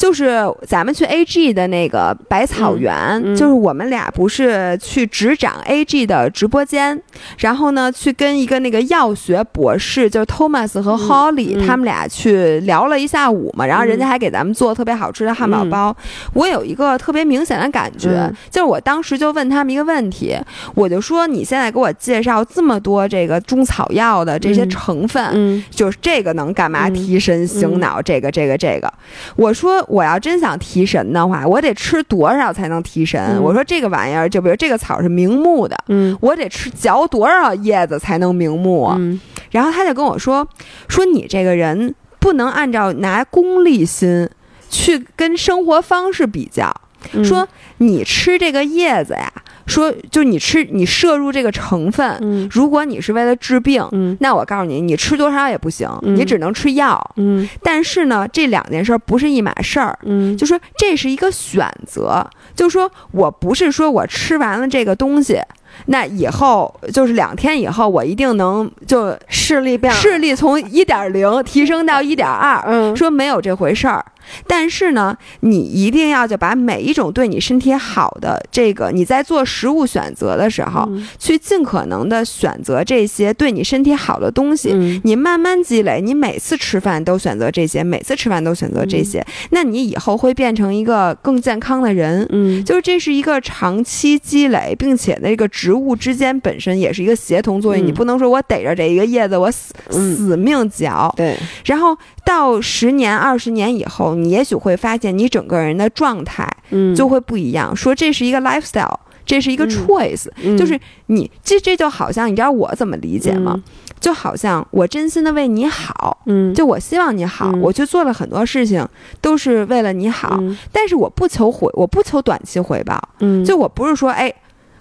[0.00, 6.98] 就是咱们去 AG 的那个百草园，嗯嗯就是我们俩不是去执掌 AG 的直播间，
[7.36, 15.94] 然后呢去跟一个那个药学博士，就是 Thomas 和 Holly，、嗯他们俩去聊了一下午嘛，然后人家还给咱们做特别好吃的汉堡包。
[16.32, 20.34] 我有一个特别明显的感觉，嗯就是我当时就问他们一个问题，
[20.74, 26.88] 我就说你现在给我介绍这么多这个中草药的这些嗯成分，嗯就是这个能干嘛？
[26.88, 28.90] 嗯提神醒脑，这个这个这个。
[29.36, 33.20] 我说我要真想提神的话，我得吃多少才能提神？
[33.36, 38.92] 嗯我说这个玩意儿，就比如这个草是明目的，嗯我得吃嚼多少叶子才能明目？
[38.96, 39.20] 嗯
[39.50, 40.46] 然后他就跟我说，
[40.88, 44.30] 说你这个人不能按照拿功利心
[44.68, 46.72] 去跟生活方式比较。
[47.12, 49.32] 嗯说你吃这个叶子呀，
[49.70, 57.14] 说就你吃你摄入这个成分，嗯如果你是为了治病，嗯那我告诉你，你吃多少也不行，嗯你只能吃药。
[57.16, 59.98] 嗯但是呢，这两件事儿不是一码事儿。
[60.02, 65.40] 嗯就说这是一个选择，就说我不是说我吃完了这个东西，
[65.86, 74.04] 那以后就是两天以后我一定能就视力变视力从一点零提升到一点二，嗯说没有这回事儿。
[74.46, 84.70] 但是呢，你一定要就把每一种对你身体好的这个，你在做食物选择的时候，嗯去尽可能的选择这些对你身体好的东西。
[84.72, 92.24] 嗯你慢慢积累，你每次吃饭都选择这些，每次吃饭都选择这些，那你以后会变成一个更健康的人。
[92.30, 97.84] 嗯就是这是一个长期积累，并且那个植物之间本身也是一个协同作用。
[97.84, 101.12] 嗯你不能说我逮着这一个叶子，我死、嗯死命嚼。
[101.16, 107.74] 对然后到十年、二十年以后，你也许会发现你整个人的状态嗯，就会不一样。
[107.74, 108.94] 说这是一个 lifestyle，
[109.24, 113.60] 这是一个嗯 choice，、嗯就是你这这就好像你知道我怎么理解吗？？
[113.98, 118.86] 就好像我真心的为你好，嗯，就我希望你好，嗯我去做了很多事情
[119.20, 124.32] 都是为了你好，嗯但是我不求回，我不求短期回报，嗯，就我不是说哎。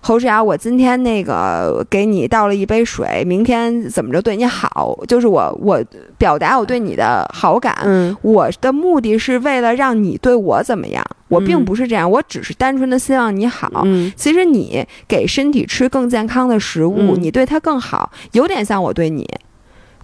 [0.02, 5.84] 侯志瑶，我今天那个给你倒了一杯水，明天怎么着对你好，就是我我
[6.18, 13.70] 表达我对你的好感，嗯我的目的是为了让你对我怎么样，我并嗯不是这样，我只是单纯的希望你好。
[13.84, 19.28] 嗯其实你给身体吃更健康的食物，嗯你对它更好，有点像我对你，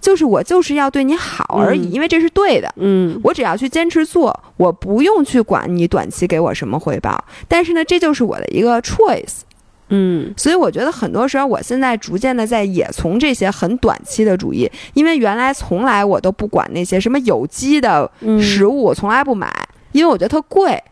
[0.00, 2.70] 就是我就是要对你好而已，嗯因为这是对的。
[2.76, 7.24] 嗯我只要去坚持做，我不用去管你短期给我什么回报。
[7.48, 9.40] 但是呢，这就是我的一个 choice。
[9.88, 19.52] 嗯所以我觉得很多时候，我现在逐渐的在也从这些很短期的主义，因为原来从来我都不管那些什么有机的嗯，食物，我从来不买，
[19.92, 20.82] 因为我觉得它贵。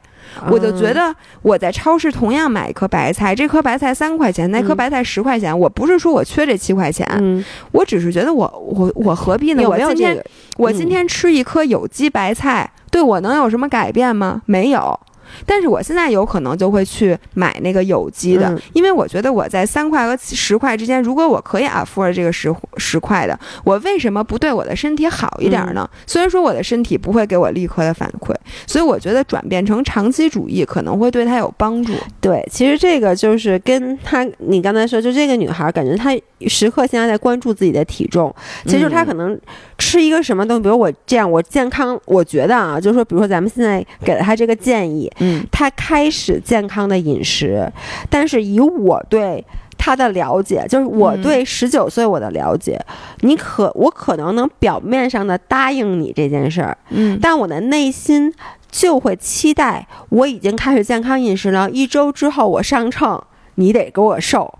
[0.50, 5.56] 我就觉得我在超市同样买一颗白菜，这颗白菜三块钱，那颗嗯白菜十块钱。
[5.56, 9.62] 我不是说我缺这七块钱，嗯，我只是觉得我我我何必呢？
[9.62, 10.24] 有我今天？
[10.56, 14.42] 我今天吃一颗有机白菜，对我能有什么改变吗？
[14.46, 14.98] 没有。
[15.46, 25.88] 但是我现在有可能就会去买那个有机的，嗯因为我觉得我在三块和十块之间，如果我可以 afford 这个十十块的，我为什么不对我的身体好一点呢？
[26.06, 28.34] 虽然说我的身体不会给我立刻的反馈，
[28.66, 31.92] 所以我觉得转变成长期主义可能会对他有帮助。
[32.20, 36.10] 对，其实这个就是跟他，你刚才说，就这个女孩，感觉她
[36.46, 38.34] 时刻现在在关注自己的体重，
[38.64, 39.40] 其实就是她嗯可能
[39.78, 45.46] 吃一个什么东西，比如我这样，我健康，我觉得啊，就是说，比如说咱们现在给了她这个建议，嗯。
[45.50, 47.72] 她开始健康的饮食，
[48.10, 49.44] 但是以我对。
[49.76, 51.20] 他的了解，就是我嗯。
[51.20, 52.80] 对十九岁我的了解，
[53.20, 57.18] 你可我可能能表面上的答应你这件事儿，嗯。
[57.20, 58.32] 但我的内心
[58.70, 63.22] 就会期待，我已经开始健康饮食了，一周之后我上秤，
[63.56, 64.58] 你得给我瘦，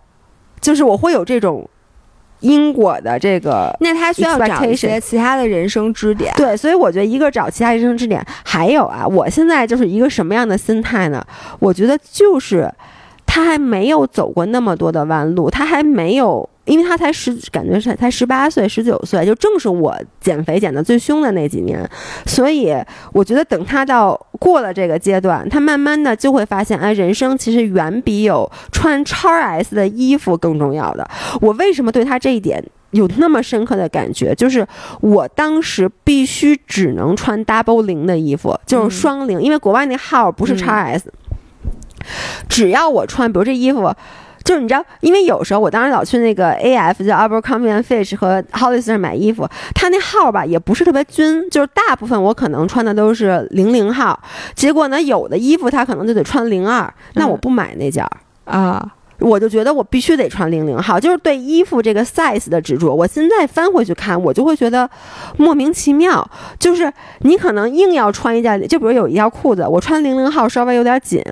[0.60, 1.66] 就是我会有这种
[2.40, 3.74] 因果的这个。
[3.80, 6.32] 那他需要找一些其他的人生支点。
[6.36, 11.24] 对，所以我觉得一个找其他人生支点，还有啊，我现在就是一个什么样的心态呢？
[11.58, 12.70] 我觉得就是
[13.26, 21.86] 他还没有走过那么多的弯路，他还没有，因为他才十，感觉是才十八岁、十九岁，就正是我减肥减的最凶的那几年，
[22.24, 22.74] 所以
[23.12, 31.06] 我觉得等他到过了这个阶段，他慢慢的就会发现，哎，人生其实远比有穿超 S 的衣服更重要的。
[31.42, 32.64] 我为什么对他这一点？
[32.92, 34.66] 有那么深刻的感觉，就是
[35.00, 41.12] 我当时必须只能穿 double 零的衣服，就是双零，因为国外那号不是嗯 x S，、
[42.48, 43.92] 只要我穿，比如这衣服。
[44.44, 54.22] 就是你知道，因为有时候我当时老去那个 AF 叫 Abercrombie and Fitch 和 Hollister 买衣服，他那号吧也不是特别均，就是大部分我可能穿的都是零零号，
[54.54, 58.10] 结果呢有的衣服他可能就得穿零二，那我不买那件儿。
[58.44, 58.86] 啊，
[59.20, 62.94] 我就觉得我必须得穿零零号，就是对衣服这个 size 的执着。
[62.94, 64.88] 我现在翻回去看，我就会觉得
[65.36, 66.28] 莫名其妙。
[66.58, 71.22] 就是你可能硬要穿一件，就比如有一条裤子，我穿零零号稍微有点紧，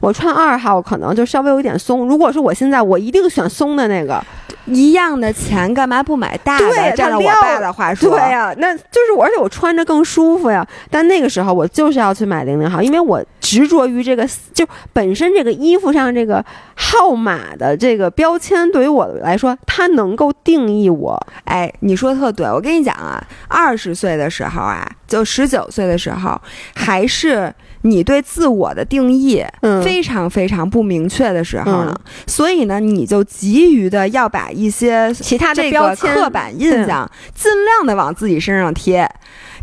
[0.00, 2.06] 我穿二号可能就稍微有点松。
[2.06, 4.24] 如果说我现在，我一定选松的那个。
[4.66, 6.68] 一样的钱干嘛不买大的？
[6.68, 10.66] 对照着我爸的话说，对呀、那就是我，而且我穿着更舒服呀。
[10.90, 21.26] 但那个时候我就是要去买零零号，因为我执着于这个，就本身这个衣服上这个号码的这个标签，对于我来说，它能够定义我。
[21.44, 26.40] 哎，你说的特对，我跟你讲啊，二十岁的时候啊，就十九岁的时候，
[26.74, 27.52] 还是
[27.84, 31.94] 你对自我的定义嗯非常非常不明确的时候呢，
[32.26, 39.08] 所以呢，你就急于的要把一些其他的这个标签刻板印象尽量的往自己身上贴。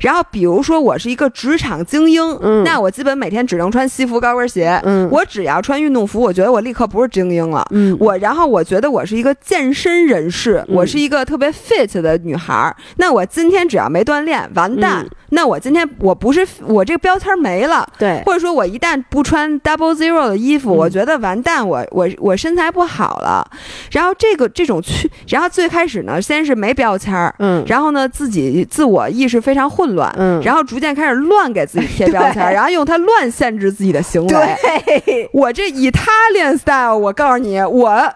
[0.02, 4.80] 然后，比如说我是一个职场精英，嗯那我基本每天只能穿西服高跟鞋。
[4.84, 7.66] 嗯我只要穿运动服，我觉得我立刻不是精英了。
[7.72, 12.76] 嗯我然后我觉得我是一个健身人士，嗯我是一个特别 fit 的女孩儿。
[12.98, 15.04] 那我今天只要没锻炼，完蛋。
[15.04, 23.50] 嗯那我今天我不是我这个标签没了，对，或者说我一旦不穿 double zero 的衣服，嗯我觉得完蛋，我我我身材不好了。
[23.92, 27.34] 然后这个这种去，然后最开始呢，先是没标签儿。
[27.40, 30.42] 嗯然后呢，自己自我意识非常混乱，嗯。
[30.42, 34.30] 然后逐渐开始乱给自己贴标签 然后用它乱限制自己的行为。
[34.30, 38.14] 对，我这 Italian style，我告诉你，我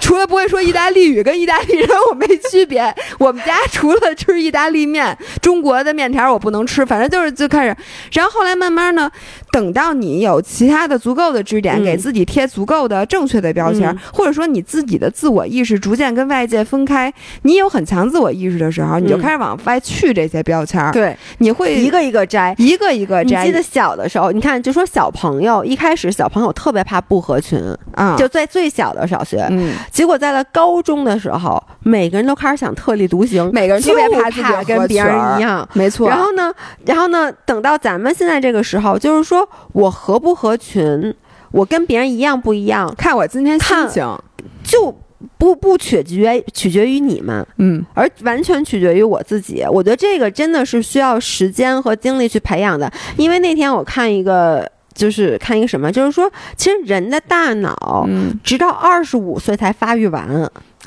[0.00, 2.94] 除了不会说意大利语，跟意大利人我没区别。
[3.18, 7.74] 我们家除了吃意大利面，中国的面条我不能吃，反正就是就开始。
[8.12, 9.10] 然后后来慢慢呢，
[9.50, 11.84] 等到你有其他的足够的支点，嗯。
[11.84, 13.98] 给自己贴足够的正确的标签，嗯。
[14.12, 17.12] 或者说你自己的自我意识逐渐跟外界分开，
[17.42, 22.54] 你有很强自我意识的时候，你就嗯开始往外去这些标签，对，你会一个一个摘。
[22.58, 23.44] 一个一个摘。
[23.44, 27.58] 你记得小的时候，你看，就说小朋友一开始小朋友特别怕不合群，
[27.94, 35.68] 啊，就在最小的小学，嗯，结果在了高中的时候，每个人都开始想特立独行，每个人特别怕自己跟别人一样。
[35.72, 36.08] 没错。
[36.08, 36.52] 然后呢，
[36.84, 41.14] 然后呢，等到咱们现在这个时候，就是说我合不合群，
[41.50, 44.18] 我跟别人一样不一样，看我今天心情，
[44.62, 44.94] 就
[45.38, 49.64] 不不取决取决于你们，嗯，而完全取决于我自己。
[49.70, 52.90] 我觉得这个真的是需要时间和精力去培养的。
[53.16, 60.24] 因为那天我看一个，就是看一个什么，就是说，其实人的大脑嗯，直到二十五岁才发育完。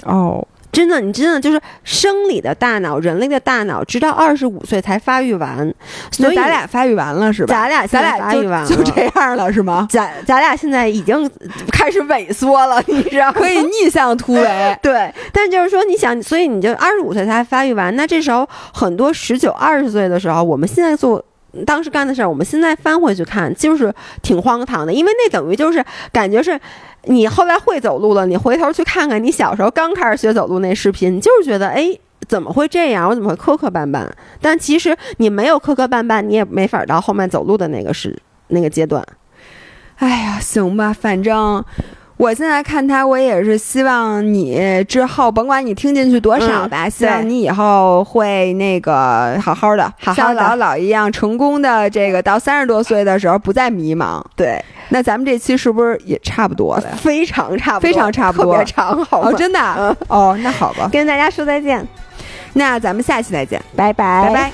[0.04, 5.74] 哦，真的，你真的就是生理的大脑，人类的大脑，直到二十五岁才发育完。
[6.12, 7.54] 所以咱俩发育完了是吧？
[7.54, 9.88] 咱俩咱俩发育完了就这样了是吗？
[9.90, 11.30] 咱咱俩现在已经
[11.72, 13.34] 开始萎缩了，你知道吗？
[13.34, 14.78] 可以逆向突围。
[14.82, 21.24] 对，但就是说，你想，所以你就二十五岁才发育完，那这时候很多十九、二十岁的时候，我们现在做。
[21.66, 26.60] 当时干的事儿，我们现在翻回去看，就是挺荒唐的，因为那等于就是感觉是，
[27.04, 31.98] 你后来会走路了，你回头去看看你小时候刚开始学走路那视频，你就是觉得，哎，
[32.28, 33.10] 怎么会这样？
[33.10, 34.08] 我怎么会磕磕绊绊？
[34.42, 38.18] 但其实你没有磕磕绊绊，你也没法到后面走路的那个是
[38.48, 39.06] 那个阶段。
[39.96, 41.64] 哎呀，行吧，反正
[42.18, 54.20] 我现在看他，我也是希望你之后，甭管你听进去多少吧，嗯希望你以后会那个好好的，好好的像姥姥一样成功的这个到三十多岁的时候不再迷茫。
[54.36, 56.98] 对，那咱们这期是不是也差不多了呀？
[56.98, 58.54] 非常差不多，非常差不多。
[58.54, 59.30] 特别长，好吗？
[59.30, 59.76] 哦，真的啊？
[59.80, 59.96] 嗯。
[60.08, 61.86] 哦，那好吧，跟大家说再见，
[62.54, 64.52] 那咱们下期再见，拜拜，拜拜。